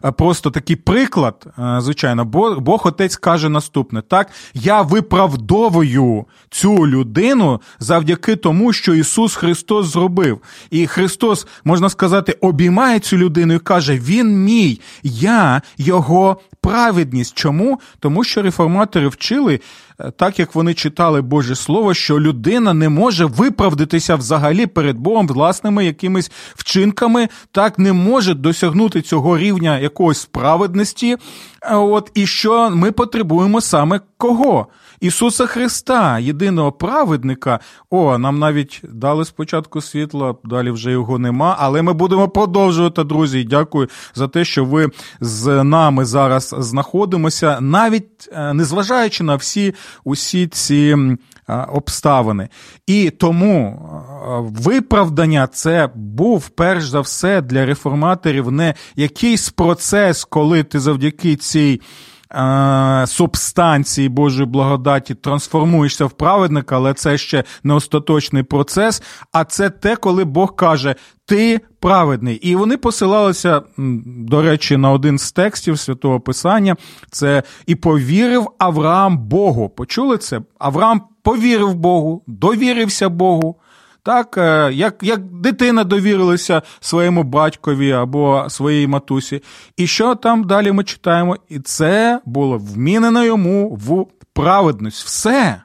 Е, 0.06 0.12
просто 0.12 0.52
такий 0.52 0.76
приклад, 0.76 1.48
е, 1.60 1.82
звичайно, 1.82 2.26
Бог 2.60 2.88
Отець 2.88 3.16
каже 3.16 3.50
наступне: 3.50 4.02
так, 4.02 4.28
я 4.54 4.82
виправдовую 4.82 6.26
цю 6.50 6.88
людину 6.88 7.62
завдяки 7.80 8.36
тому, 8.36 8.74
що 8.74 8.94
Ісус 8.94 9.36
Христос 9.36 9.88
зробив. 9.88 10.42
І 10.70 10.88
Христос, 10.88 11.48
можна 11.64 11.90
сказати, 11.90 12.38
обіймає 12.42 13.00
цю 13.00 13.18
людину 13.18 13.54
і 13.54 13.60
каже: 13.60 13.98
Він 13.98 14.44
мій, 14.44 14.82
я 15.04 15.62
його 15.78 16.38
праведність. 16.70 17.34
Чому? 17.38 17.80
Тому 18.00 18.24
що 18.24 18.42
реформатори 18.42 19.08
вчили, 19.08 19.60
е, 20.00 20.12
так 20.12 20.40
як 20.40 20.56
вони 20.56 20.74
читали 20.74 21.22
Боже 21.22 21.56
Слово, 21.56 21.94
що 21.94 22.20
людина 22.20 22.74
не 22.74 22.90
може 22.90 23.26
виправдатися 23.26 24.16
взагалі 24.16 24.66
перед 24.66 24.98
Богом 24.98 25.28
власними 25.28 25.86
якимись 25.86 26.32
вчинками, 26.56 27.30
так 27.52 27.80
не 27.80 27.94
може 27.94 28.34
досягнути 28.34 29.02
цього 29.02 29.38
рівня 29.38 29.80
якоїсь 29.80 30.26
праведності. 30.26 31.18
От 31.72 32.12
і 32.14 32.28
що 32.28 32.70
ми 32.70 32.92
потребуємо 32.92 33.62
саме 33.62 34.00
кого? 34.18 34.68
Ісуса 35.00 35.46
Христа, 35.46 36.20
єдиного 36.20 36.72
праведника. 36.72 37.60
О, 37.90 38.18
нам 38.18 38.40
навіть 38.40 38.82
дали 38.84 39.26
спочатку 39.26 39.82
світло, 39.82 40.40
далі 40.44 40.72
вже 40.72 40.92
його 40.92 41.20
нема. 41.20 41.56
Але 41.60 41.82
ми 41.82 41.94
будемо 41.94 42.30
продовжувати, 42.30 43.04
друзі. 43.04 43.44
Дякую 43.44 43.90
за 44.16 44.28
те, 44.28 44.46
що 44.46 44.66
ви 44.66 44.90
з 45.22 45.64
нами 45.64 46.06
зараз 46.06 46.56
знаходимося, 46.58 47.58
навіть 47.62 48.30
е, 48.32 48.54
незважаючи 48.54 49.24
на 49.24 49.36
всі 49.36 49.74
усі 50.04 50.48
ці 50.48 50.98
е, 51.50 51.66
обставини. 51.74 52.50
І 52.88 53.10
тому 53.10 53.68
е, 53.68 54.62
виправдання 54.64 55.48
це 55.48 55.90
був 55.96 56.50
перш 56.50 56.88
за 56.88 57.00
все 57.00 57.42
для 57.42 57.66
реформаторів 57.66 58.52
не 58.52 58.74
якийсь 58.96 59.50
процес, 59.50 60.26
коли 60.26 60.64
ти 60.64 60.80
завдяки 60.80 61.36
цій 61.36 61.82
субстанції 63.06 64.10
Божої 64.10 64.46
благодаті 64.48 65.16
трансформуєшся 65.16 66.06
в 66.06 66.12
праведника, 66.12 66.76
але 66.76 66.94
це 66.94 67.18
ще 67.18 67.44
не 67.64 67.74
остаточний 67.74 68.44
процес. 68.44 69.04
А 69.32 69.44
це 69.44 69.70
те, 69.70 69.96
коли 69.96 70.26
Бог 70.26 70.56
каже: 70.56 70.96
Ти 71.26 71.62
праведний. 71.80 72.36
І 72.36 72.56
вони 72.56 72.78
посилалися, 72.78 73.62
до 74.06 74.42
речі, 74.42 74.78
на 74.78 74.92
один 74.92 75.18
з 75.18 75.32
текстів 75.32 75.80
святого 75.80 76.20
Писання. 76.20 76.76
Це 77.12 77.44
і 77.66 77.76
повірив 77.76 78.48
Авраам 78.58 79.18
Богу. 79.18 79.70
Почули 79.70 80.18
це? 80.18 80.42
Авраам 80.60 81.02
повірив 81.24 81.76
Богу, 81.76 82.24
довірився 82.28 83.10
Богу. 83.10 83.56
Так, 84.10 84.38
е, 84.38 84.74
як 84.74 84.96
як 85.02 85.22
дитина 85.24 85.84
довірилася 85.84 86.62
своєму 86.80 87.24
батькові 87.24 87.92
або 87.92 88.46
своїй 88.50 88.88
матусі. 88.88 89.44
І 89.78 89.88
що 89.88 90.16
там 90.16 90.44
далі 90.44 90.72
ми 90.72 90.84
читаємо? 90.84 91.38
І 91.50 91.60
це 91.60 92.22
було 92.26 92.58
вмінено 92.58 93.26
йому 93.26 93.70
в 93.76 94.06
праведність. 94.34 95.06
Все. 95.06 95.62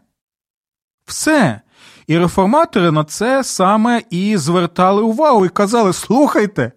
Все. 1.06 1.60
І 2.06 2.18
реформатори 2.18 2.90
на 2.90 3.04
це 3.04 3.44
саме 3.44 4.02
і 4.10 4.36
звертали 4.36 5.02
увагу 5.02 5.46
і 5.46 5.48
казали: 5.48 5.92
слухайте, 5.92 6.72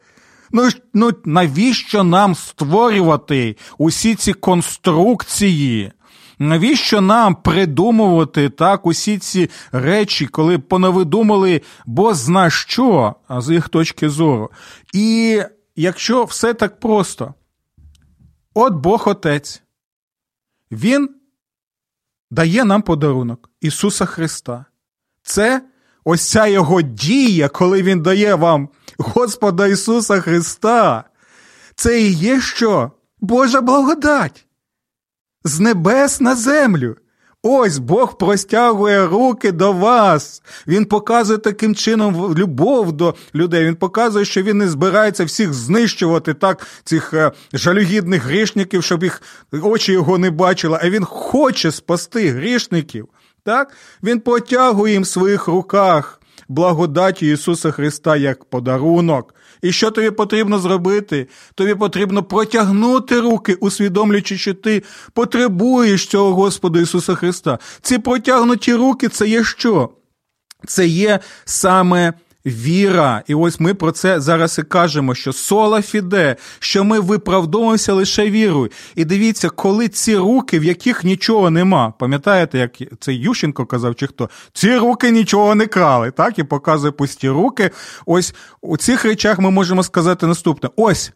ну 0.51 0.69
ну 0.93 1.12
навіщо 1.25 2.03
нам 2.03 2.36
створювати 2.36 3.56
усі 3.77 4.15
ці 4.15 4.34
конструкції? 4.34 5.91
Навіщо 6.39 7.02
нам 7.02 7.36
придумувати 7.36 8.50
так 8.50 8.86
усі 8.86 9.17
ці 9.17 9.50
речі, 9.71 10.28
коли 10.28 10.60
понавидумали 10.60 11.62
бо 11.86 12.13
зна 12.13 12.50
що 12.50 13.15
з 13.30 13.54
їх 13.54 13.69
точки 13.69 14.10
зору? 14.10 14.52
І 14.93 15.41
якщо 15.76 16.23
все 16.23 16.54
так 16.54 16.80
просто, 16.80 17.34
от 18.54 18.73
Бог 18.73 19.08
Отець, 19.08 19.63
Він 20.71 21.10
дає 22.32 22.63
нам 22.63 22.82
подарунок 22.82 23.50
Ісуса 23.62 24.06
Христа. 24.06 24.65
Це 25.23 25.62
ось 26.04 26.30
ця 26.30 26.47
Його 26.47 26.82
дія, 26.82 27.50
коли 27.50 27.84
Він 27.84 28.02
дає 28.02 28.36
вам 28.36 28.69
Господа 28.97 29.67
Ісуса 29.67 30.21
Христа. 30.21 31.04
Це 31.76 32.02
і 32.02 32.12
є 32.12 32.41
що? 32.41 32.91
Божа 33.19 33.62
благодать 33.62 34.46
з 35.43 35.60
небес 35.60 36.21
на 36.21 36.36
землю. 36.36 36.95
Ось 37.43 37.78
Бог 37.78 38.17
простягує 38.17 39.08
руки 39.08 39.52
до 39.52 39.73
вас. 39.73 40.41
Він 40.67 40.86
показує 40.86 41.39
таким 41.39 41.76
чином 41.76 42.36
любов 42.38 42.91
до 42.91 43.15
людей. 43.36 43.65
Він 43.65 43.76
показує, 43.76 44.26
що 44.26 44.41
він 44.41 44.58
не 44.58 44.67
збирається 44.67 45.26
всіх 45.26 45.54
знищувати, 45.54 46.34
так, 46.34 46.67
цих 46.84 47.13
е, 47.13 47.32
жалюгідних 47.54 48.23
грішників, 48.23 48.84
щоб 48.84 49.04
їх 49.04 49.21
очі 49.52 49.91
його 49.91 50.17
не 50.17 50.32
бачили, 50.32 50.80
а 50.82 50.89
він 50.89 51.06
хоче 51.06 51.71
спасти 51.71 52.30
грішників. 52.30 53.08
Так? 53.43 53.73
Він 54.04 54.19
потягує 54.19 54.93
їм 54.93 55.04
в 55.04 55.08
своїх 55.08 55.47
руках 55.47 56.21
благодаті 56.47 57.32
Ісуса 57.32 57.71
Христа 57.71 58.15
як 58.15 58.45
подарунок. 58.45 59.34
І 59.62 59.72
що 59.72 59.91
тобі 59.91 60.12
потрібно 60.12 60.60
зробити? 60.60 61.28
Тобі 61.56 61.76
потрібно 61.76 62.24
протягнути 62.24 63.20
руки, 63.20 63.54
усвідомлюючи, 63.54 64.38
що 64.38 64.54
ти 64.54 64.84
потребуєш 65.13 66.08
цього 66.08 66.34
Господа 66.34 66.80
Ісуса 66.80 67.15
Христа. 67.15 67.60
Ці 67.82 67.98
протягнуті 67.98 68.74
руки 68.74 69.08
це 69.08 69.28
є 69.28 69.43
що? 69.43 69.89
Це 70.67 70.88
є 70.88 71.20
саме 71.46 72.13
віра. 72.47 73.23
І 73.27 73.36
ось 73.36 73.60
ми 73.60 73.73
про 73.73 73.91
це 73.91 74.19
зараз 74.19 74.60
і 74.60 74.63
кажемо, 74.63 75.15
що 75.15 75.33
сола 75.33 75.81
фіде, 75.81 76.36
що 76.60 76.83
ми 76.83 76.99
виправдовуємося 76.99 77.93
лише 77.93 78.29
вірою. 78.29 78.71
І 78.95 79.05
дивіться, 79.05 79.49
коли 79.49 79.88
ці 79.88 80.17
руки, 80.17 80.60
в 80.60 80.63
яких 80.63 81.03
нічого 81.03 81.49
нема, 81.49 81.93
пам'ятаєте, 81.99 82.57
як 82.57 82.71
це 82.99 83.13
Ющенко 83.13 83.65
казав, 83.65 83.95
чи 83.95 84.07
хто? 84.07 84.29
Ці 84.53 84.75
руки 84.75 85.12
нічого 85.12 85.55
не 85.55 85.67
крали, 85.67 86.12
так? 86.12 86.39
І 86.39 86.43
показує 86.43 86.91
пусті 86.91 87.29
руки. 87.29 87.71
Ось 88.05 88.36
у 88.62 88.77
цих 88.77 89.05
речах 89.05 89.39
ми 89.39 89.51
можемо 89.51 89.83
сказати 89.83 90.27
наступне: 90.27 90.69
ось. 90.75 91.12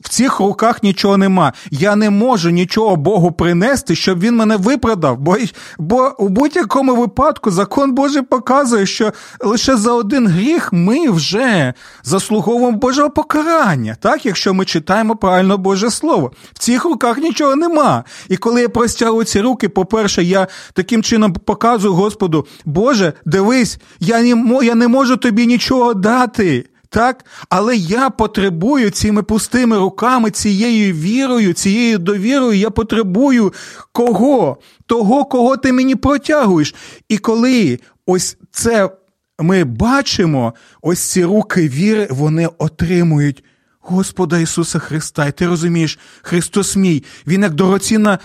В 0.00 0.08
цих 0.08 0.40
руках 0.40 0.82
нічого 0.82 1.16
нема. 1.16 1.52
Я 1.70 1.96
не 1.96 2.10
можу 2.10 2.50
нічого 2.50 2.96
Богу 2.96 3.32
принести, 3.32 3.94
щоб 3.94 4.20
він 4.20 4.36
мене 4.36 4.56
виправдав. 4.56 5.18
Бо 5.18 5.36
бо 5.78 6.14
у 6.18 6.28
будь-якому 6.28 6.96
випадку 6.96 7.50
закон 7.50 7.92
Божий 7.92 8.22
показує, 8.22 8.86
що 8.86 9.12
лише 9.40 9.76
за 9.76 9.92
один 9.92 10.28
гріх 10.28 10.72
ми 10.72 11.10
вже 11.10 11.74
заслуговуємо 12.02 12.78
Божого 12.78 13.10
покарання, 13.10 13.96
так, 14.00 14.26
якщо 14.26 14.54
ми 14.54 14.64
читаємо 14.64 15.16
правильно 15.16 15.58
Боже 15.58 15.90
Слово. 15.90 16.32
В 16.52 16.58
цих 16.58 16.84
руках 16.84 17.18
нічого 17.18 17.56
нема. 17.56 18.04
І 18.28 18.36
коли 18.36 18.62
я 18.62 18.68
простягую 18.68 19.24
ці 19.24 19.40
руки, 19.40 19.68
по-перше, 19.68 20.22
я 20.22 20.46
таким 20.72 21.02
чином 21.02 21.32
показую 21.32 21.94
Господу, 21.94 22.46
Боже, 22.64 23.12
дивись, 23.24 23.78
я 24.00 24.22
не, 24.22 24.64
я 24.64 24.74
не 24.74 24.88
можу 24.88 25.16
тобі 25.16 25.46
нічого 25.46 25.94
дати 25.94 26.69
так? 26.90 27.24
Але 27.48 27.76
я 27.76 28.10
потребую 28.10 28.90
цими 28.90 29.22
пустими 29.22 29.78
руками, 29.78 30.30
цією 30.30 30.94
вірою, 30.94 31.52
цією 31.52 31.98
довірою, 31.98 32.52
я 32.52 32.70
потребую 32.70 33.52
кого? 33.92 34.58
Того, 34.86 35.24
кого 35.24 35.56
ти 35.56 35.72
мені 35.72 35.94
протягуєш. 35.94 36.74
І 37.08 37.18
коли 37.18 37.78
ось 38.06 38.36
це 38.50 38.90
ми 39.38 39.64
бачимо, 39.64 40.54
ось 40.82 41.00
ці 41.00 41.24
руки 41.24 41.68
віри, 41.68 42.08
вони 42.10 42.48
отримують 42.58 43.44
Господа 43.80 44.38
Ісуса 44.38 44.78
Христа. 44.78 45.26
І 45.26 45.32
ти 45.32 45.46
розумієш, 45.46 45.98
Христос 46.22 46.76
мій, 46.76 47.04
Він 47.26 47.42
як 47.42 47.54
дорогоцінна 47.54 48.18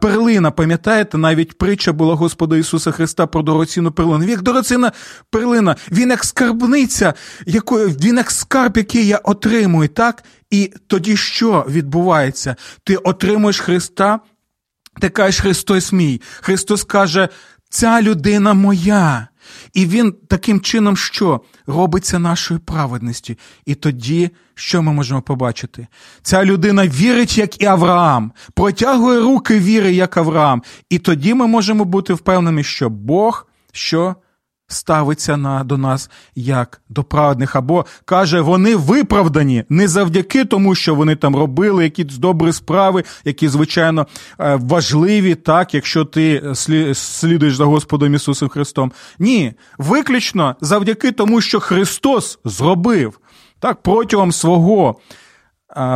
перлина, 0.00 0.50
пам'ятаєте, 0.50 1.18
навіть 1.18 1.58
притча 1.58 1.92
була 1.92 2.14
Господа 2.14 2.56
Ісуса 2.56 2.90
Христа 2.90 3.26
про 3.26 3.42
дорогоцінну 3.42 3.92
перлину. 3.92 4.24
Як 4.24 4.42
дорогоцінна 4.42 4.92
перлина, 5.30 5.76
він 5.90 6.10
як 6.10 6.24
скарбниця, 6.24 7.14
якою, 7.46 7.88
він 7.88 8.16
як 8.16 8.30
скарб, 8.30 8.76
який 8.76 9.06
я 9.06 9.16
отримую, 9.16 9.88
так? 9.88 10.24
І 10.50 10.72
тоді 10.86 11.16
що 11.16 11.66
відбувається? 11.68 12.56
Ти 12.84 12.96
отримуєш 12.96 13.60
Христа, 13.60 14.20
ти 15.00 15.08
кажеш 15.08 15.40
Христос 15.40 15.92
мій. 15.92 16.20
Христос 16.40 16.84
каже, 16.84 17.28
ця 17.70 18.02
людина 18.02 18.54
моя. 18.54 19.28
І 19.72 19.86
він 19.86 20.14
таким 20.28 20.60
чином 20.60 20.96
що 20.96 21.40
робиться 21.66 22.18
нашою 22.18 22.60
праведністю. 22.60 23.34
І 23.66 23.74
тоді, 23.74 24.30
що 24.54 24.82
ми 24.82 24.92
можемо 24.92 25.22
побачити? 25.22 25.86
Ця 26.22 26.44
людина 26.44 26.88
вірить, 26.88 27.38
як 27.38 27.62
і 27.62 27.66
Авраам, 27.66 28.32
протягує 28.54 29.20
руки 29.20 29.58
віри, 29.58 29.92
як 29.92 30.16
Авраам. 30.16 30.62
І 30.90 30.98
тоді 30.98 31.34
ми 31.34 31.46
можемо 31.46 31.84
бути 31.84 32.14
впевнені, 32.14 32.64
що 32.64 32.90
Бог 32.90 33.46
що 33.74 34.14
ставиться 34.66 35.36
на, 35.36 35.64
до 35.64 35.78
нас 35.78 36.10
як 36.34 36.80
до 36.88 37.04
праведних, 37.04 37.56
або 37.56 37.86
каже, 38.04 38.40
вони 38.40 38.76
виправдані 38.76 39.64
не 39.68 39.88
завдяки 39.88 40.44
тому, 40.44 40.74
що 40.74 40.94
вони 40.94 41.16
там 41.16 41.36
робили 41.36 41.84
якісь 41.84 42.16
добрі 42.16 42.52
справи, 42.52 43.04
які, 43.24 43.48
звичайно, 43.48 44.06
е, 44.40 44.58
важливі, 44.62 45.34
так, 45.34 45.74
якщо 45.74 46.04
ти 46.04 46.52
слідуєш 46.94 47.56
за 47.56 47.64
Господом 47.64 48.14
Ісусом 48.14 48.48
Христом. 48.48 48.92
Ні, 49.18 49.52
виключно 49.78 50.56
завдяки 50.60 51.12
тому, 51.12 51.40
що 51.40 51.60
Христос 51.60 52.38
зробив 52.44 53.20
так 53.58 53.82
протягом 53.82 54.32
свого 54.32 54.96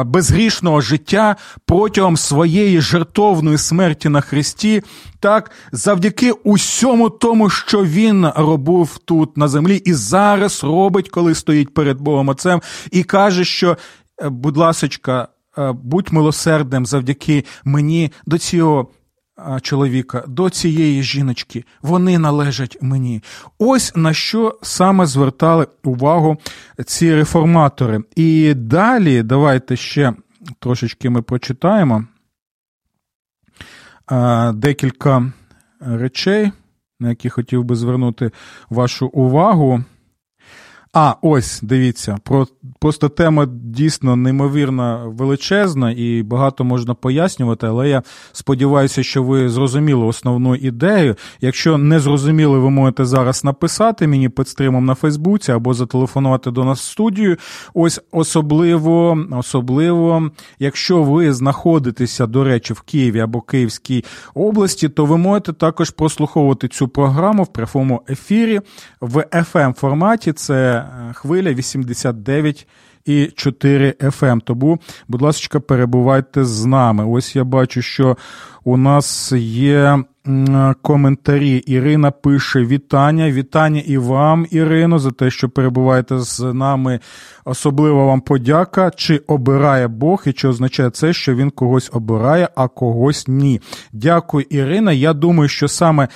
безгрішного 0.06 0.80
життя 0.80 1.36
протягом 1.66 2.16
своєї 2.16 2.80
жертовної 2.80 3.58
смерті 3.58 4.08
на 4.08 4.20
Христі, 4.20 4.82
так, 5.20 5.50
завдяки 5.72 6.32
усьому 6.32 7.10
тому, 7.10 7.50
що 7.50 7.84
він 7.84 8.26
робив 8.36 8.98
тут 9.04 9.36
на 9.36 9.48
землі, 9.48 9.76
і 9.76 9.92
зараз 9.92 10.64
робить, 10.64 11.08
коли 11.08 11.34
стоїть 11.34 11.74
перед 11.74 12.00
Богом 12.00 12.28
Отцем, 12.28 12.62
і 12.90 13.02
каже, 13.02 13.44
що, 13.44 13.76
е, 14.22 14.28
будь 14.28 14.56
ласочка, 14.56 15.28
будь 15.72 16.12
милосердним 16.12 16.86
завдяки 16.86 17.44
мені 17.64 18.12
до 18.26 18.38
цього 18.38 18.88
чоловіка, 19.62 20.24
до 20.28 20.50
цієї 20.50 21.02
жіночки, 21.02 21.64
вони 21.82 22.18
належать 22.18 22.78
мені. 22.80 23.22
Ось 23.58 23.96
на 23.96 24.12
що 24.12 24.58
саме 24.62 25.06
звертали 25.06 25.66
увагу 25.84 26.36
ці 26.86 27.14
реформатори. 27.14 28.00
І 28.16 28.54
далі 28.54 29.22
давайте 29.22 29.76
ще 29.76 30.14
трошечки 30.58 31.10
ми 31.10 31.22
прочитаємо 31.22 32.04
декілька 34.54 35.32
речей, 35.80 36.52
на 37.00 37.08
які 37.08 37.28
хотів 37.28 37.64
би 37.64 37.76
звернути 37.76 38.30
вашу 38.70 39.06
увагу. 39.06 39.84
А, 40.92 41.14
ось 41.22 41.60
дивіться, 41.62 42.18
про 42.24 42.46
просто 42.78 43.08
тема 43.08 43.46
дійсно 43.64 44.16
неймовірно 44.16 45.14
величезна 45.18 45.90
і 45.90 46.22
багато 46.22 46.64
можна 46.64 46.94
пояснювати, 46.94 47.66
але 47.66 47.88
я 47.88 48.02
сподіваюся, 48.32 49.02
що 49.02 49.22
ви 49.22 49.48
зрозуміли 49.48 50.04
основну 50.04 50.54
ідею. 50.54 51.16
Якщо 51.40 51.78
не 51.78 52.00
зрозуміли, 52.00 52.58
ви 52.58 52.70
можете 52.70 53.04
зараз 53.04 53.44
написати 53.44 54.06
мені 54.06 54.28
під 54.28 54.48
стримом 54.48 54.84
на 54.84 54.94
Фейсбуці 54.94 55.52
або 55.52 55.74
зателефонувати 55.74 56.50
до 56.50 56.64
нас 56.64 56.80
в 56.80 56.84
студію. 56.84 57.36
Ось 57.74 58.00
особливо, 58.12 59.18
особливо, 59.30 60.30
якщо 60.58 61.02
ви 61.02 61.32
знаходитеся, 61.32 62.26
до 62.26 62.44
речі, 62.44 62.72
в 62.72 62.80
Києві 62.80 63.20
або 63.20 63.40
Київській 63.40 64.04
області, 64.34 64.88
то 64.88 65.04
ви 65.04 65.16
можете 65.16 65.52
також 65.52 65.90
прослуховувати 65.90 66.68
цю 66.68 66.88
програму 66.88 67.42
в 67.42 67.46
прямому 67.46 68.02
ефірі 68.08 68.60
в 69.00 69.16
fm 69.16 69.72
форматі. 69.72 70.32
Це 70.32 70.84
хвиля 71.14 71.52
89 71.52 72.67
і 73.08 73.26
4 73.26 73.94
FM. 74.00 74.40
Тому, 74.44 74.78
будь 75.08 75.22
ласка, 75.22 75.60
перебувайте 75.60 76.44
з 76.44 76.64
нами. 76.64 77.06
Ось 77.06 77.36
я 77.36 77.44
бачу, 77.44 77.82
що 77.82 78.16
у 78.64 78.76
нас 78.76 79.32
є 79.36 80.04
коментарі. 80.82 81.56
Ірина 81.56 82.10
пише: 82.10 82.64
Вітання, 82.64 83.30
вітання 83.30 83.82
і 83.86 83.98
вам, 83.98 84.46
Ірино, 84.50 84.98
за 84.98 85.10
те, 85.10 85.30
що 85.30 85.48
перебуваєте 85.48 86.18
з 86.18 86.40
нами. 86.40 87.00
Особлива 87.48 88.04
вам 88.04 88.20
подяка. 88.20 88.90
Чи 88.90 89.18
обирає 89.26 89.88
Бог, 89.88 90.22
і 90.26 90.32
чи 90.32 90.48
означає 90.48 90.90
це, 90.90 91.12
що 91.12 91.34
він 91.34 91.50
когось 91.50 91.90
обирає, 91.92 92.48
а 92.54 92.68
когось 92.68 93.28
ні. 93.28 93.60
Дякую, 93.92 94.46
Ірина. 94.50 94.92
Я 94.92 95.12
думаю, 95.12 95.48
що 95.48 95.68
саме 95.68 96.08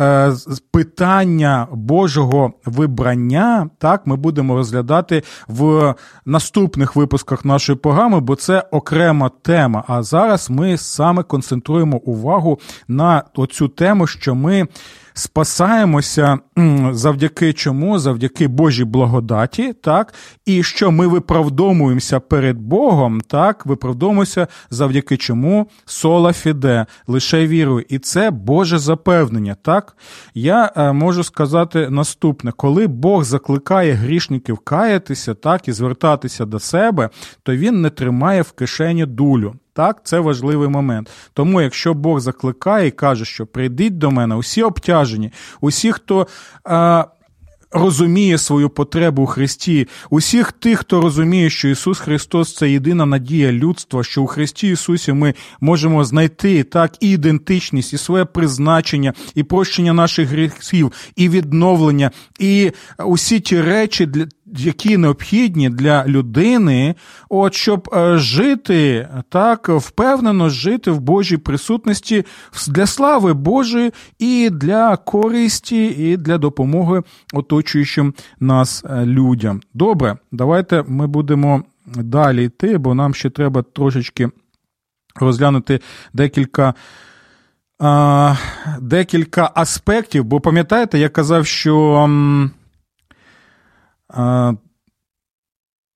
е, 0.00 0.32
питання 0.70 1.66
Божого 1.72 2.52
вибрання 2.66 3.70
так 3.78 4.06
ми 4.06 4.16
будемо 4.16 4.56
розглядати 4.56 5.22
в 5.48 5.94
наступних 6.24 6.96
випусках 6.96 7.44
нашої 7.44 7.78
програми, 7.78 8.20
бо 8.20 8.36
це 8.36 8.64
окрема 8.70 9.30
тема. 9.42 9.84
А 9.88 10.02
зараз 10.02 10.50
ми 10.50 10.76
саме 10.76 11.22
концентруємо 11.22 11.96
увагу 11.96 12.58
на 12.88 13.22
цю 13.50 13.68
тему, 13.68 14.06
що 14.06 14.34
ми 14.34 14.66
спасаємося 15.14 16.38
завдяки 16.92 17.52
чому? 17.52 17.98
Завдяки 17.98 18.48
Божій 18.48 18.84
благодаті, 18.84 19.72
так, 19.72 20.14
і 20.46 20.62
що 20.62 20.90
ми 20.90 21.06
виправдовуємося 21.06 22.20
перед 22.20 22.58
Богом, 22.58 23.20
так, 23.20 23.66
виправдовуємося 23.66 24.46
завдяки 24.70 25.16
чому 25.16 25.68
сола 25.84 26.32
фіде, 26.32 26.86
лише 27.06 27.46
вірою. 27.46 27.84
І 27.88 27.98
це 27.98 28.30
Боже 28.30 28.78
запевнення. 28.78 29.56
так. 29.62 29.96
Я 30.34 30.72
е, 30.76 30.92
можу 30.92 31.24
сказати 31.24 31.90
наступне: 31.90 32.52
коли 32.56 32.86
Бог 32.86 33.24
закликає 33.24 33.92
грішників 33.92 34.58
каятися, 34.58 35.34
так, 35.34 35.68
і 35.68 35.72
звертатися 35.72 36.44
до 36.44 36.58
себе, 36.58 37.10
то 37.42 37.56
він 37.56 37.80
не 37.80 37.90
тримає 37.90 38.42
в 38.42 38.52
кишені 38.52 39.06
дулю. 39.06 39.54
Так, 39.74 40.00
це 40.04 40.20
важливий 40.20 40.68
момент. 40.68 41.10
Тому, 41.34 41.60
якщо 41.60 41.94
Бог 41.94 42.20
закликає 42.20 42.86
і 42.86 42.90
каже, 42.90 43.24
що 43.24 43.46
прийдіть 43.46 43.98
до 43.98 44.10
мене, 44.10 44.34
усі 44.34 44.62
обтяжені, 44.62 45.32
усі, 45.60 45.92
хто. 45.92 46.26
А, 46.64 47.04
Розуміє 47.74 48.38
свою 48.38 48.70
потребу 48.70 49.22
у 49.22 49.26
Христі, 49.26 49.88
усіх 50.10 50.52
тих, 50.52 50.78
хто 50.78 51.00
розуміє, 51.00 51.50
що 51.50 51.68
Ісус 51.68 51.98
Христос 51.98 52.54
це 52.54 52.70
єдина 52.70 53.06
надія 53.06 53.52
людства, 53.52 54.04
що 54.04 54.22
у 54.22 54.26
Христі 54.26 54.68
Ісусі 54.68 55.12
ми 55.12 55.34
можемо 55.60 56.04
знайти 56.04 56.62
так 56.62 56.94
і 57.00 57.10
ідентичність, 57.10 57.92
і 57.92 57.98
своє 57.98 58.24
призначення, 58.24 59.12
і 59.34 59.42
прощення 59.42 59.92
наших 59.92 60.28
гріхів, 60.28 60.92
і 61.16 61.28
відновлення, 61.28 62.10
і 62.38 62.72
усі 63.04 63.40
ті 63.40 63.60
речі, 63.60 64.06
для 64.06 64.26
які 64.56 64.96
необхідні 64.96 65.70
для 65.70 66.06
людини, 66.06 66.94
от 67.28 67.54
щоб 67.54 67.90
е, 67.94 68.18
жити 68.18 69.08
так 69.28 69.68
впевнено 69.68 70.48
жити 70.48 70.90
в 70.90 71.00
Божій 71.00 71.36
присутності 71.36 72.24
для 72.68 72.86
слави 72.86 73.34
Божої 73.34 73.92
і 74.18 74.50
для 74.50 74.96
користі, 74.96 75.86
і 75.86 76.16
для 76.16 76.38
допомоги 76.38 77.02
оточуючим 77.32 78.14
нас 78.40 78.84
е, 78.90 79.06
людям. 79.06 79.60
Добре, 79.74 80.16
давайте 80.32 80.84
ми 80.88 81.06
будемо 81.06 81.62
далі 81.86 82.44
йти, 82.44 82.78
бо 82.78 82.94
нам 82.94 83.14
ще 83.14 83.30
треба 83.30 83.62
трошечки 83.62 84.28
розглянути 85.16 85.80
декілька. 86.12 86.74
Декілька 88.80 89.50
аспектів, 89.54 90.24
бо 90.24 90.40
пам'ятаєте, 90.40 90.98
я 90.98 91.08
казав, 91.08 91.46
що 91.46 92.06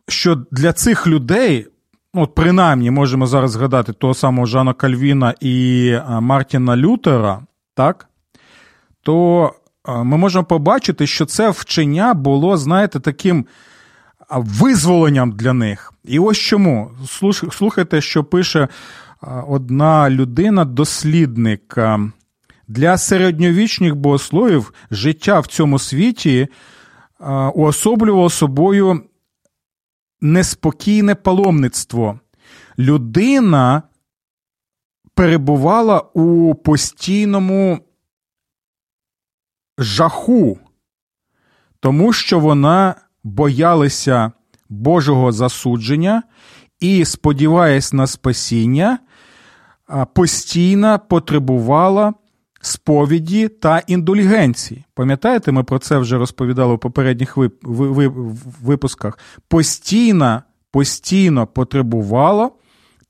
що 0.09 0.35
для 0.51 0.73
цих 0.73 1.07
людей, 1.07 1.67
ну, 2.15 2.23
от 2.23 2.35
принаймні 2.35 2.91
можемо 2.91 3.27
зараз 3.27 3.51
згадати 3.51 3.93
того 3.93 4.15
самого 4.15 4.47
Жана 4.47 4.73
Кальвіна 4.73 5.35
і 5.41 5.93
Мартіна 6.09 6.77
Лютера, 6.77 7.43
так, 7.75 8.09
то 9.03 9.53
ми 9.89 10.17
можемо 10.17 10.45
побачити, 10.45 11.07
що 11.07 11.27
це 11.27 11.51
вчення 11.51 12.15
було, 12.15 12.57
знаєте, 12.57 13.01
таким 13.01 13.47
визволенням 14.31 15.33
для 15.33 15.53
них. 15.53 15.93
І 16.05 16.19
ось 16.19 16.39
чому. 16.39 16.91
Слухайте, 17.53 18.01
що 18.01 18.25
пише 18.25 18.69
одна 19.49 20.11
людина, 20.11 20.65
дослідник. 20.65 21.79
Для 22.69 22.99
середньовічних 22.99 23.97
богословів 23.97 24.73
життя 24.91 25.41
в 25.41 25.47
цьому 25.47 25.79
світі 25.79 26.49
уособлював 27.55 28.33
собою 28.33 29.03
неспокійне 30.21 31.15
паломництво. 31.15 32.21
Людина 32.79 33.83
перебувала 35.15 36.01
у 36.01 36.55
постійному 36.55 37.79
жаху, 39.79 40.59
тому 41.81 42.13
що 42.13 42.41
вона 42.41 42.95
боялася 43.25 44.33
Божого 44.69 45.33
засудження 45.33 46.23
і, 46.81 47.05
сподіваясь 47.05 47.93
на 47.93 48.07
спасіння, 48.07 48.99
постійно 50.15 50.99
потребувала 51.09 52.15
сповіді 52.67 53.49
та 53.49 53.79
індульгенції. 53.79 54.85
Пам'ятаєте, 54.95 55.53
ми 55.53 55.65
про 55.65 55.79
це 55.79 55.99
вже 55.99 56.19
розповідали 56.19 56.75
у 56.75 56.79
попередніх 56.79 57.39
випусках. 58.63 59.19
Постійно, 59.49 60.43
постійно 60.71 61.47
потребувало 61.47 62.53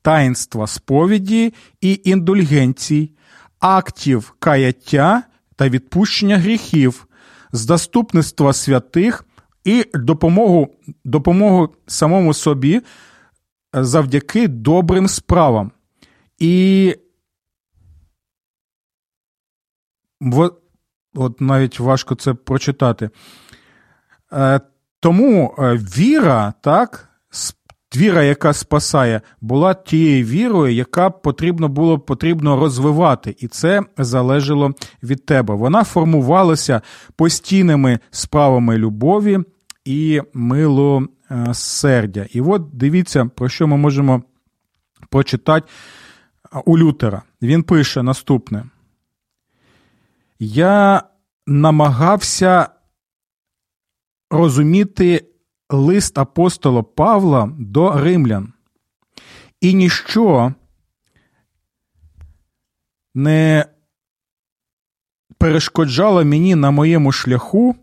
таїнства 0.03 0.67
сповіді 0.67 1.55
і 1.81 2.01
індульгенцій, 2.05 3.13
актів 3.61 4.35
каяття 4.39 5.23
та 5.57 5.69
відпущення 5.69 6.39
гріхів, 6.39 7.07
з 7.53 7.67
доступництва 7.67 8.53
святих 8.53 9.25
і 9.65 9.85
допомогу, 9.95 10.69
допомогу 11.05 11.69
самому 11.87 12.35
собі 12.35 12.81
завдяки 13.73 14.49
добрим 14.49 15.09
справам. 15.09 15.71
І 16.39 16.95
от 21.15 21.41
навіть 21.41 21.81
важко 21.81 22.15
це 22.15 22.35
прочитати. 22.35 23.11
Е, 24.33 24.61
тому 25.01 25.55
е, 25.59 25.75
віра, 25.75 26.55
так, 26.61 27.09
віра, 27.97 28.23
яка 28.23 28.53
спасає, 28.53 29.21
була 29.41 29.75
тією 29.75 30.25
вірою, 30.25 30.75
яка 30.75 31.11
потрібно 31.11 31.69
було 31.69 31.99
потрібно 31.99 32.57
розвивати, 32.57 33.37
і 33.39 33.49
це 33.49 33.83
залежало 33.99 34.73
від 35.03 35.27
тебе. 35.27 35.55
Вона 35.55 35.85
формувалася 35.85 36.81
постійними 37.17 37.99
справами 38.11 38.79
любові 38.79 39.39
і 39.85 40.21
милосердя. 40.35 42.27
І 42.33 42.41
от 42.41 42.63
дивіться, 42.73 43.25
про 43.25 43.49
що 43.49 43.67
ми 43.67 43.77
можемо 43.77 44.23
прочитати 45.11 45.67
у 46.65 46.79
Лютера. 46.79 47.23
Він 47.43 47.63
пише 47.63 48.03
наступне 48.03 48.65
я 50.39 51.03
намагався 51.47 52.69
розуміти 54.31 55.33
лист 55.71 56.19
апостола 56.19 56.83
Павла 56.83 57.53
до 57.59 57.93
римлян 57.93 58.53
І 59.61 59.75
ніщо 59.75 60.55
не 63.15 63.67
перешкоджало 65.39 66.25
мені 66.25 66.55
на 66.55 66.71
моєму 66.71 67.13
шляху, 67.13 67.77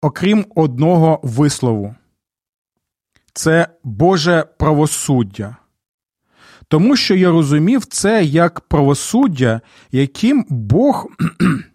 окрім 0.00 0.46
одного 0.54 1.20
вислову. 1.22 1.94
Це 3.32 3.68
Боже 3.84 4.42
правосуддя. 4.58 5.61
Тому 6.72 6.96
що 6.96 7.14
я 7.14 7.30
розумів 7.30 7.84
це 7.84 8.24
як 8.24 8.60
правосуддя, 8.60 9.60
яким 9.90 10.46
Бог 10.48 11.06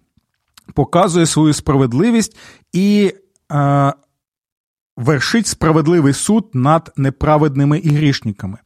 показує 0.74 1.26
свою 1.26 1.54
справедливість 1.54 2.38
і 2.74 3.14
е, 3.52 3.93
вершить 4.95 5.48
справедливий 5.48 6.14
суд 6.14 6.50
над 6.54 6.93
неправедними 6.95 7.80
і 7.80 7.89
грішниками. 7.89 8.58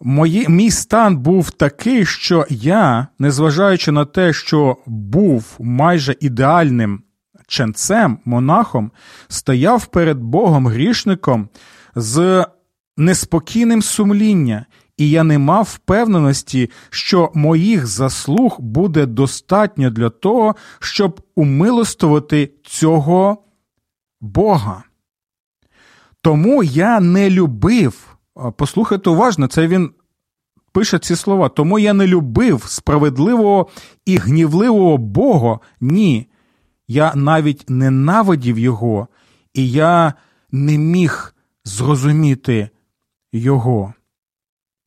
Мої, 0.00 0.48
Мій 0.48 0.70
стан 0.70 1.16
був 1.16 1.50
такий, 1.50 2.06
що 2.06 2.46
я, 2.50 3.06
незважаючи 3.18 3.92
на 3.92 4.04
те, 4.04 4.32
що 4.32 4.76
був 4.86 5.56
майже 5.58 6.16
ідеальним 6.20 7.02
ченцем, 7.46 8.18
монахом, 8.24 8.90
стояв 9.28 9.86
перед 9.86 10.18
Богом 10.18 10.66
грішником 10.66 11.48
з 11.94 12.46
неспокійним 12.98 13.82
сумління, 13.82 14.66
і 14.96 15.10
я 15.10 15.24
не 15.24 15.38
мав 15.38 15.68
впевненості, 15.74 16.70
що 16.90 17.30
моїх 17.34 17.86
заслуг 17.86 18.56
буде 18.60 19.06
достатньо 19.06 19.90
для 19.90 20.10
того, 20.10 20.56
щоб 20.80 21.20
умилостувати 21.34 22.50
цього 22.62 23.44
Бога. 24.20 24.82
Тому 26.22 26.62
я 26.62 27.00
не 27.00 27.30
любив, 27.30 28.16
послухайте 28.56 29.10
уважно, 29.10 29.46
це 29.46 29.66
він 29.66 29.90
пише 30.72 30.98
ці 30.98 31.16
слова. 31.16 31.48
Тому 31.48 31.78
я 31.78 31.92
не 31.92 32.06
любив 32.06 32.64
справедливого 32.66 33.68
і 34.06 34.16
гнівливого 34.16 34.98
Бога. 34.98 35.58
Ні. 35.80 36.26
Я 36.88 37.12
навіть 37.14 37.70
ненавидів 37.70 38.58
його, 38.58 39.08
і 39.54 39.70
я 39.70 40.14
не 40.50 40.78
міг 40.78 41.34
зрозуміти 41.64 42.68
його. 43.32 43.94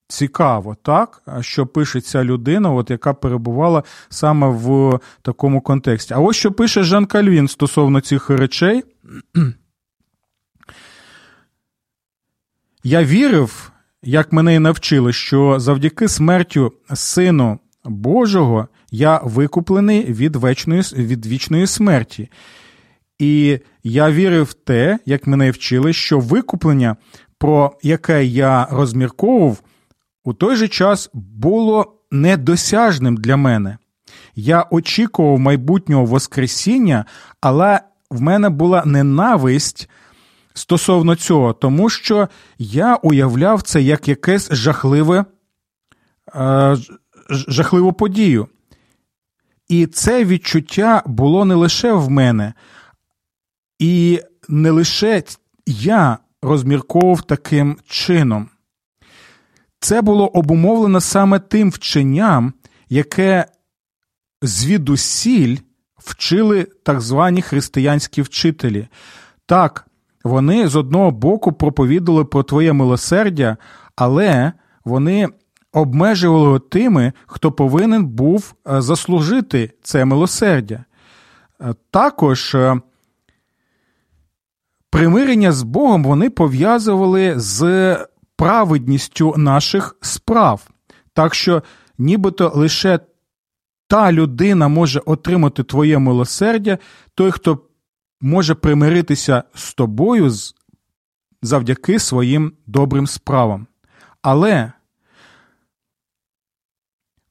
Цікаво, 0.07 0.75
так, 0.81 1.23
що 1.41 1.67
пише 1.67 2.01
ця 2.01 2.23
людина, 2.23 2.71
от 2.71 2.89
яка 2.89 3.13
перебувала 3.13 3.83
саме 4.09 4.47
в 4.47 4.99
такому 5.21 5.61
контексті. 5.61 6.13
А 6.13 6.19
ось 6.19 6.35
що 6.35 6.51
пише 6.51 6.83
Жан 6.83 7.05
Кальвін 7.05 7.47
стосовно 7.47 8.01
цих 8.01 8.29
речей. 8.29 8.83
Я 12.83 13.03
вірив, 13.03 13.71
як 14.03 14.31
мене 14.31 14.55
і 14.55 14.59
навчили, 14.59 15.13
що 15.13 15.59
завдяки 15.59 16.07
смертю 16.07 16.73
Сину 16.93 17.59
Божого 17.85 18.67
я 18.91 19.21
викуплений 19.23 20.03
від 20.13 20.35
вечної, 20.35 20.81
від 20.81 21.25
вічної 21.25 21.67
смерті. 21.67 22.29
І 23.19 23.59
я 23.83 24.11
вірив 24.11 24.43
в 24.43 24.53
те, 24.53 24.99
як 25.05 25.27
мене 25.27 25.51
вчили, 25.51 25.93
що 25.93 26.19
викуплення, 26.19 26.95
про 27.41 27.77
яке 27.83 28.25
я 28.25 28.67
розмірковував, 28.71 29.61
у 30.23 30.33
той 30.33 30.55
же 30.55 30.67
час 30.67 31.09
було 31.13 31.93
недосяжним 32.11 33.17
для 33.17 33.37
мене. 33.37 33.77
Я 34.35 34.65
очікував 34.69 35.39
майбутнього 35.39 36.05
Воскресіння, 36.05 37.05
але 37.41 37.79
в 38.09 38.21
мене 38.21 38.49
була 38.49 38.83
ненависть 38.85 39.89
стосовно 40.53 41.15
цього, 41.15 41.53
тому 41.53 41.89
що 41.89 42.29
я 42.57 42.95
уявляв 42.95 43.61
це 43.61 43.81
як 43.81 44.07
якесь 44.07 44.51
жахливе, 44.51 45.25
е, 46.35 46.77
жахливу 47.29 47.93
подію. 47.93 48.47
І 49.67 49.85
це 49.85 50.25
відчуття 50.25 51.03
було 51.05 51.45
не 51.45 51.55
лише 51.55 51.93
в 51.93 52.09
мене, 52.09 52.53
і 53.79 54.21
не 54.49 54.71
лише 54.71 55.23
я 55.65 56.17
розмірковував 56.41 57.21
таким 57.21 57.77
чином. 57.87 58.49
Це 59.79 60.01
було 60.01 60.27
обумовлено 60.27 61.01
саме 61.01 61.39
тим 61.39 61.69
вченням, 61.69 62.53
яке 62.89 63.45
звідусіль 64.41 65.57
вчили 65.97 66.67
так 66.83 67.01
звані 67.01 67.41
християнські 67.41 68.21
вчителі. 68.21 68.87
Так, 69.45 69.87
вони 70.23 70.67
з 70.67 70.75
одного 70.75 71.11
боку 71.11 71.53
проповідували 71.53 72.25
про 72.25 72.43
твоє 72.43 72.73
милосердя, 72.73 73.57
але 73.95 74.53
вони 74.85 75.27
обмежували 75.73 76.59
тими, 76.59 77.13
хто 77.25 77.51
повинен 77.51 78.05
був 78.05 78.53
е, 78.67 78.81
заслужити 78.81 79.71
це 79.83 80.05
милосердя. 80.05 80.85
Е, 81.61 81.73
також 81.91 82.55
е, 82.55 82.81
примирення 84.91 85.51
з 85.51 85.63
Богом 85.63 86.03
вони 86.03 86.29
пов'язували 86.29 87.39
з 87.39 87.97
праведністю 88.35 89.33
наших 89.37 89.95
справ. 90.01 90.69
Так 91.13 91.35
що, 91.35 91.63
нібито 91.97 92.51
лише 92.55 92.99
та 93.87 94.11
людина 94.11 94.67
може 94.67 95.01
отримати 95.05 95.63
твоє 95.63 95.99
милосердя, 95.99 96.77
той, 97.15 97.31
хто 97.31 97.59
може 98.21 98.55
примиритися 98.55 99.43
з 99.55 99.73
тобою 99.73 100.31
завдяки 101.41 101.99
своїм 101.99 102.53
добрим 102.67 103.07
справам. 103.07 103.67
Але 104.21 104.71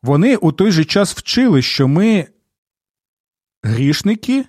вони 0.03 0.37
у 0.37 0.53
той 0.53 0.71
же 0.73 0.85
час 0.85 1.17
вчили, 1.17 1.63
що 1.63 1.89
ми 1.89 2.27
грішники, 3.63 4.45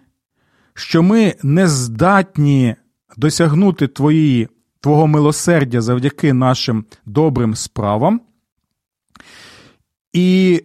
що 0.73 1.03
ми 1.03 1.35
не 1.43 1.67
здатні 1.67 2.75
досягнути 3.21 3.87
твої, 3.87 4.47
Твого 4.79 5.07
милосердя 5.07 5.81
завдяки 5.81 6.33
нашим 6.33 6.85
добрим 7.05 7.55
справам. 7.55 8.21
І 10.13 10.61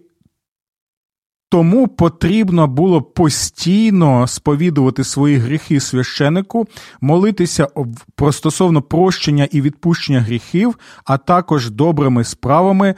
тому 1.48 1.88
потрібно 1.88 2.66
було 2.66 3.02
постійно 3.02 4.26
сповідувати 4.26 5.04
свої 5.04 5.36
гріхи 5.36 5.80
священику, 5.80 6.66
молитися 7.00 7.68
про 8.14 8.32
стосовно 8.32 8.82
прощення 8.82 9.48
і 9.52 9.61
відпущення 9.61 10.20
гріхів, 10.20 10.78
а 11.04 11.18
також 11.18 11.70
добрими 11.70 12.24
справами 12.24 12.94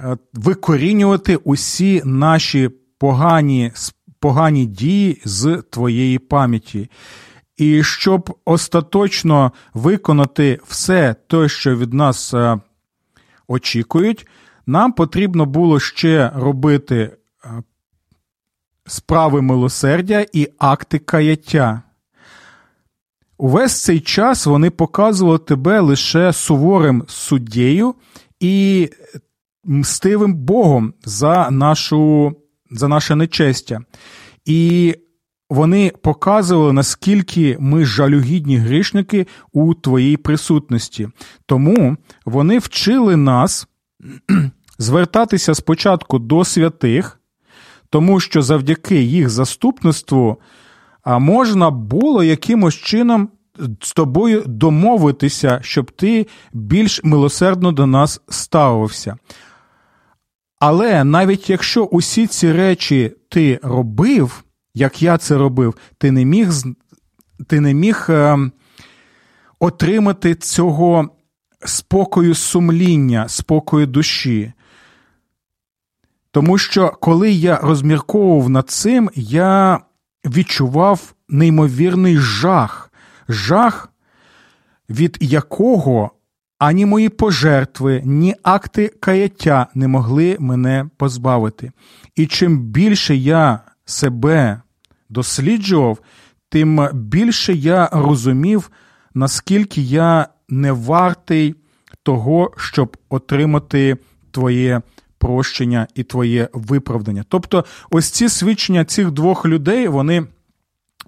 е, 0.00 0.16
викорінювати 0.34 1.36
усі 1.36 2.02
наші 2.04 2.70
погані, 2.98 3.72
погані 4.20 4.66
дії 4.66 5.22
з 5.24 5.62
твоєї 5.70 6.18
пам'яті. 6.18 6.88
І 7.56 7.82
щоб 7.82 8.38
остаточно 8.44 9.52
виконати 9.74 10.60
все 10.68 11.14
те, 11.26 11.48
що 11.48 11.76
від 11.76 11.94
нас 11.94 12.34
е, 12.34 12.58
очікують, 13.48 14.26
нам 14.66 14.92
потрібно 14.92 15.46
було 15.46 15.80
ще 15.80 16.32
робити 16.34 17.10
Е, 17.44 17.62
справи 18.86 19.42
милосердя 19.42 20.26
і 20.32 20.48
акти 20.58 20.98
каяття. 20.98 21.82
Увесь 23.38 23.82
цей 23.82 24.00
час 24.00 24.46
вони 24.46 24.70
показували 24.70 25.38
тебе 25.38 25.80
лише 25.80 26.32
суворим 26.32 27.04
суддєю 27.08 27.94
і 28.40 28.88
мстивим 29.64 30.34
Богом 30.34 30.94
за 31.04 31.50
нашу, 31.50 32.32
за 32.70 32.88
наше 32.88 33.16
нечестя. 33.16 33.80
І 34.44 34.94
вони 35.52 35.92
показували, 36.02 36.72
наскільки 36.72 37.56
ми 37.60 37.84
жалюгідні 37.84 38.56
грішники 38.56 39.26
у 39.52 39.74
твоїй 39.74 40.16
присутності. 40.16 41.08
Тому 41.46 41.96
вони 42.24 42.58
вчили 42.58 43.16
нас 43.16 43.68
звертатися 44.78 45.54
спочатку 45.54 46.18
до 46.18 46.44
святих 46.44 47.18
тому 47.92 48.20
що 48.20 48.42
завдяки 48.42 49.02
їх 49.02 49.30
заступництву 49.30 50.36
можна 51.06 51.70
було 51.70 52.24
якимось 52.24 52.74
чином 52.74 53.28
з 53.80 53.92
тобою 53.92 54.42
домовитися, 54.46 55.58
щоб 55.62 55.90
ти 55.90 56.26
більш 56.52 57.04
милосердно 57.04 57.72
до 57.72 57.86
нас 57.86 58.20
ставився. 58.28 59.16
Але 60.58 61.04
навіть 61.04 61.50
якщо 61.50 61.84
усі 61.84 62.26
ці 62.26 62.52
речі 62.52 63.12
ти 63.28 63.60
робив, 63.62 64.44
як 64.74 65.02
я 65.02 65.18
це 65.18 65.36
робив, 65.36 65.74
ти 65.98 66.10
не 66.10 66.24
міг 66.24 66.50
ти 67.46 67.60
не 67.60 67.74
міг 67.74 68.06
е, 68.08 68.38
отримати 69.58 70.34
цього 70.34 71.08
спокою 71.64 72.34
сумління, 72.34 73.28
спокою 73.28 73.86
душі. 73.86 74.52
Тому 76.30 76.58
що 76.58 76.90
коли 77.00 77.30
я 77.30 77.56
розмірковував 77.56 78.50
над 78.50 78.70
цим, 78.70 79.10
я 79.14 79.80
відчував 80.24 81.14
неймовірний 81.28 82.18
жах, 82.18 82.92
жах 83.28 83.92
від 84.90 85.18
якого 85.20 86.10
ані 86.58 86.86
мої 86.86 87.08
пожертви, 87.08 88.02
ні 88.04 88.34
акти 88.42 88.88
каяття 88.88 89.66
не 89.74 89.88
могли 89.88 90.36
мене 90.40 90.86
позбавити. 90.96 91.72
І 92.16 92.26
чим 92.26 92.58
більше 92.58 93.16
я 93.16 93.60
себе 93.92 94.62
досліджував, 95.08 95.98
тим 96.48 96.88
більше 96.92 97.52
я 97.52 97.88
розумів, 97.92 98.70
наскільки 99.14 99.80
я 99.80 100.28
не 100.48 100.72
вартий 100.72 101.54
того, 102.02 102.52
щоб 102.56 102.96
отримати 103.08 103.96
твоє 104.30 104.80
прощення 105.18 105.86
і 105.94 106.02
твоє 106.02 106.48
виправдання. 106.52 107.24
Тобто, 107.28 107.64
ось 107.90 108.10
ці 108.10 108.28
свідчення 108.28 108.84
цих 108.84 109.10
двох 109.10 109.46
людей, 109.46 109.88
вони. 109.88 110.26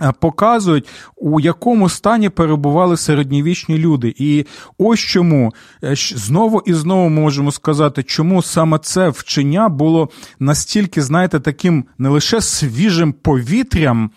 Е, 0.02 0.12
показують, 0.20 0.88
у 1.16 1.40
якому 1.40 1.88
стані 1.88 2.28
перебували 2.28 2.96
середньовічні 2.96 3.78
люди. 3.78 4.14
І 4.16 4.46
ось 4.78 5.00
чому 5.00 5.54
е, 5.84 5.94
знову 5.96 6.62
і 6.66 6.72
знову 6.72 7.08
можемо 7.08 7.52
сказати, 7.52 8.02
чому 8.02 8.42
саме 8.42 8.78
це 8.78 9.08
вчення 9.08 9.68
було 9.68 10.08
настільки, 10.38 11.02
знаєте, 11.02 11.40
таким 11.40 11.84
не 11.98 12.08
лише 12.08 12.40
свіжим 12.40 13.12
повітрям, 13.12 14.10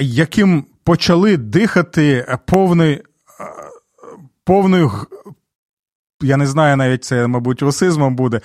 яким 0.00 0.64
почали 0.84 1.36
дихати 1.36 2.36
повний, 2.46 2.92
е, 2.92 3.02
повною 4.44 4.92
я 6.24 6.36
не 6.36 6.46
знаю, 6.46 6.76
навіть 6.76 7.04
це, 7.04 7.26
мабуть, 7.26 7.62
русизмом 7.62 8.16
буде. 8.16 8.40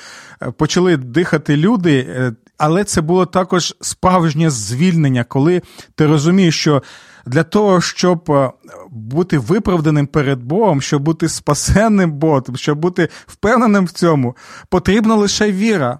Почали 0.57 0.97
дихати 0.97 1.57
люди, 1.57 2.31
але 2.57 2.83
це 2.83 3.01
було 3.01 3.25
також 3.25 3.75
справжнє 3.81 4.49
звільнення, 4.49 5.23
коли 5.23 5.61
ти 5.95 6.05
розумієш, 6.05 6.59
що 6.59 6.83
для 7.25 7.43
того, 7.43 7.81
щоб 7.81 8.31
е, 8.31 8.51
бути 8.89 9.37
виправданим 9.37 10.07
перед 10.07 10.43
Богом, 10.43 10.81
щоб 10.81 11.01
бути 11.01 11.29
спасенним 11.29 12.11
Богом, 12.11 12.55
щоб 12.55 12.79
бути 12.79 13.09
впевненим 13.27 13.85
в 13.85 13.91
цьому, 13.91 14.35
потрібна 14.69 15.15
лише 15.15 15.51
віра. 15.51 15.99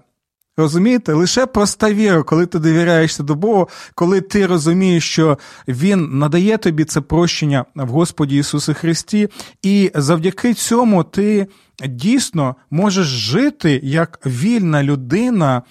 Розумієте, 0.56 1.12
лише 1.12 1.46
проста 1.46 1.92
віра, 1.92 2.22
коли 2.22 2.46
ти 2.46 2.58
довіряєшся 2.58 3.22
до 3.22 3.34
Бога, 3.34 3.66
коли 3.94 4.20
ти 4.20 4.46
розумієш, 4.46 5.10
що 5.10 5.38
Він 5.68 6.18
надає 6.18 6.58
тобі 6.58 6.84
це 6.84 7.00
прощення 7.00 7.64
в 7.74 7.88
Господі 7.88 8.36
Ісусі 8.36 8.74
Христі, 8.74 9.28
і 9.62 9.90
завдяки 9.94 10.54
цьому 10.54 11.04
ти 11.04 11.46
дійсно 11.86 12.56
можеш 12.70 13.06
жити 13.06 13.80
як 13.82 14.20
вільна 14.26 14.82
людина 14.82 15.62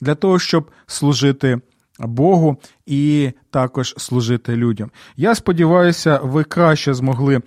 для 0.00 0.14
того, 0.14 0.38
щоб 0.38 0.70
служити 0.86 1.60
Богу 1.98 2.56
і 2.86 3.32
також 3.50 3.94
служити 3.96 4.56
людям. 4.56 4.90
Я 5.16 5.34
сподіваюся, 5.34 6.20
ви 6.22 6.44
краще 6.44 6.94
змогли 6.94 7.40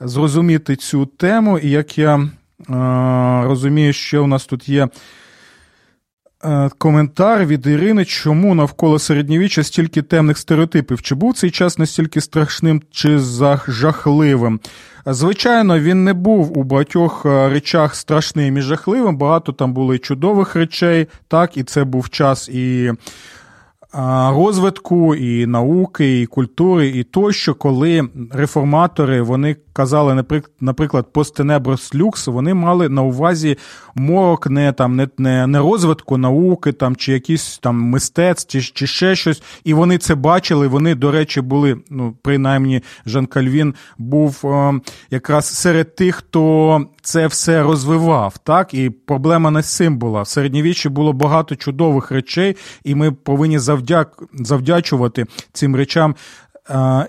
зрозуміти 0.00 0.76
цю 0.76 1.06
тему, 1.06 1.58
і 1.58 1.70
як 1.70 1.98
я 1.98 2.16
е, 2.16 2.28
розумію, 3.46 3.92
що 3.92 4.24
у 4.24 4.26
нас 4.26 4.46
тут 4.46 4.68
є. 4.68 4.88
Е, 6.44 6.70
коментар 6.78 7.46
від 7.46 7.66
Ірини, 7.66 8.04
чому 8.04 8.54
навколо 8.54 8.98
середньовіччя 8.98 9.62
стільки 9.62 10.02
темних 10.02 10.38
стереотипів? 10.38 11.02
Чи 11.02 11.14
був 11.14 11.34
цей 11.34 11.50
час 11.50 11.78
настільки 11.78 12.20
страшним 12.20 12.82
чи 12.90 13.18
жахливим? 13.68 14.60
Звичайно, 15.06 15.78
він 15.78 16.04
не 16.04 16.12
був 16.12 16.58
у 16.58 16.62
багатьох 16.62 17.26
е, 17.26 17.48
речах 17.48 17.94
страшним 17.94 18.56
і 18.56 18.60
жахливим. 18.60 19.16
Багато 19.16 19.52
там 19.52 19.72
було 19.72 19.94
і 19.94 19.98
чудових 19.98 20.56
речей, 20.56 21.06
так, 21.28 21.56
і 21.56 21.62
це 21.62 21.84
був 21.84 22.10
час 22.10 22.48
і 22.48 22.92
розвитку, 24.30 25.14
і 25.14 25.46
науки, 25.46 26.20
і 26.20 26.26
культури, 26.26 26.88
і 26.88 27.04
тощо, 27.04 27.54
коли 27.54 28.08
реформатори 28.32 29.22
вони 29.22 29.56
казали, 29.72 30.24
наприклад, 30.60 31.12
постенеброс 31.12 31.94
люкс, 31.94 32.26
вони 32.26 32.54
мали 32.54 32.88
на 32.88 33.02
увазі 33.02 33.58
морок 33.94 34.46
не 34.46 34.72
там 34.72 34.96
не, 34.96 35.08
не, 35.18 35.46
не 35.46 35.58
розвитку 35.58 36.16
науки 36.16 36.72
там 36.72 36.96
чи 36.96 37.12
якісь 37.12 37.58
там 37.58 37.76
мистецтв, 37.76 38.50
чи, 38.50 38.62
чи 38.62 38.86
ще 38.86 39.16
щось. 39.16 39.42
І 39.64 39.74
вони 39.74 39.98
це 39.98 40.14
бачили. 40.14 40.68
Вони, 40.68 40.94
до 40.94 41.10
речі, 41.10 41.40
були, 41.40 41.76
ну 41.90 42.14
принаймні, 42.22 42.82
Жан 43.06 43.26
Кальвін 43.26 43.74
був 43.98 44.40
о, 44.42 44.74
якраз 45.10 45.46
серед 45.46 45.96
тих, 45.96 46.16
хто 46.16 46.86
це 47.02 47.26
все 47.26 47.62
розвивав. 47.62 48.38
Так, 48.38 48.74
і 48.74 48.90
проблема 48.90 49.50
не 49.50 49.62
з 49.62 49.76
цим 49.76 49.98
була. 49.98 50.22
В 50.22 50.28
середньовіччі 50.28 50.88
було 50.88 51.12
багато 51.12 51.56
чудових 51.56 52.10
речей, 52.10 52.56
і 52.84 52.94
ми 52.94 53.12
повинні 53.12 53.58
завдяк 53.58 54.22
завдячувати 54.34 55.26
цим 55.52 55.76
речам 55.76 56.14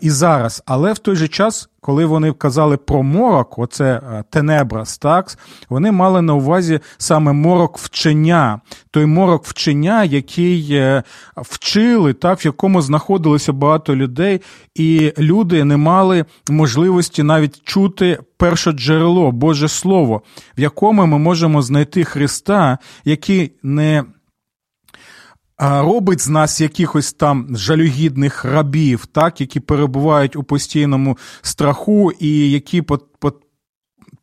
і 0.02 0.10
зараз, 0.10 0.64
але 0.66 0.94
в 0.94 1.00
той 1.00 1.16
же 1.16 1.28
час, 1.28 1.70
коли 1.82 2.06
вони 2.06 2.32
казали 2.32 2.78
про 2.78 3.04
морок, 3.04 3.60
оце 3.60 3.86
е, 3.86 4.24
тенебрас, 4.30 4.98
так, 4.98 5.38
вони 5.70 5.92
мали 5.92 6.22
на 6.22 6.34
увазі 6.34 6.80
саме 6.98 7.34
морок 7.34 7.78
вчення, 7.78 8.62
той 8.92 9.06
морок 9.06 9.46
вчення, 9.46 10.04
який 10.04 10.68
е, 10.72 11.04
вчили, 11.38 12.14
так, 12.14 12.40
в 12.40 12.46
якому 12.46 12.82
знаходилося 12.82 13.54
багато 13.54 13.96
людей, 13.96 14.42
і 14.76 15.14
люди 15.18 15.64
не 15.64 15.78
мали 15.78 16.26
можливості 16.50 17.24
навіть 17.24 17.64
чути 17.64 18.20
перше 18.38 18.72
джерело, 18.72 19.32
Боже 19.32 19.68
Слово, 19.68 20.22
в 20.58 20.62
якому 20.62 21.06
ми 21.06 21.18
можемо 21.18 21.62
знайти 21.62 22.04
Христа, 22.04 22.78
який 23.06 23.52
не 23.64 24.04
робить 25.58 26.22
з 26.22 26.30
нас 26.30 26.62
якихось 26.62 27.14
там 27.14 27.58
жалюгідних 27.58 28.46
рабів, 28.46 29.06
так, 29.06 29.42
які 29.42 29.60
перебувають 29.60 30.36
у 30.36 30.44
постійному 30.44 31.18
страху 31.42 32.12
і 32.20 32.52
які 32.52 32.82
по, 32.82 32.98
по, 32.98 33.34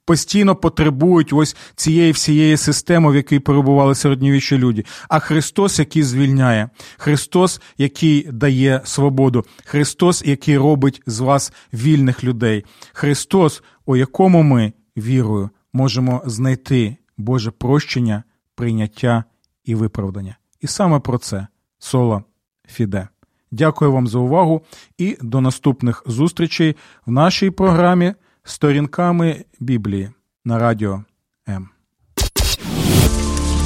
постійно 0.04 0.56
потребують 0.56 1.32
ось 1.32 1.56
цієї 1.74 2.12
всієї 2.12 2.56
системи, 2.56 3.12
в 3.12 3.16
якій 3.16 3.38
перебували 3.38 3.94
середньовічні 3.94 4.58
люди. 4.58 4.84
А 5.08 5.18
Христос, 5.18 5.78
який 5.78 6.02
звільняє, 6.02 6.70
Христос, 6.98 7.60
який 7.78 8.28
дає 8.32 8.80
свободу, 8.84 9.44
Христос, 9.64 10.22
який 10.26 10.58
робить 10.58 11.02
з 11.06 11.20
вас 11.20 11.52
вільних 11.74 12.24
людей, 12.24 12.64
Христос, 12.92 13.62
у 13.86 13.96
якому 13.96 14.42
ми 14.42 14.72
вірою 14.96 15.50
можемо 15.72 16.22
знайти 16.26 16.96
Боже 17.16 17.50
прощення, 17.50 18.22
прийняття 18.54 19.24
і 19.64 19.74
виправдання. 19.74 20.39
І 20.60 20.66
саме 20.66 21.00
про 21.00 21.18
це 21.18 21.46
Соло 21.78 22.22
Фіде. 22.68 23.08
Дякую 23.50 23.92
вам 23.92 24.06
за 24.06 24.18
увагу 24.18 24.62
і 24.98 25.16
до 25.20 25.40
наступних 25.40 26.02
зустрічей 26.06 26.76
в 27.06 27.10
нашій 27.10 27.50
програмі 27.50 28.14
Сторінками 28.44 29.44
Біблії 29.60 30.10
на 30.44 30.58
радіо 30.58 31.04
М. 31.48 31.68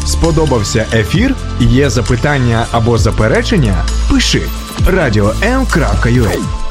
Сподобався 0.07 0.87
ефір? 0.93 1.37
Є 1.61 1.91
запитання 1.91 2.67
або 2.73 2.99
заперечення? 2.99 3.85
Пиши 4.11 4.43
радіом.ua 4.87 6.64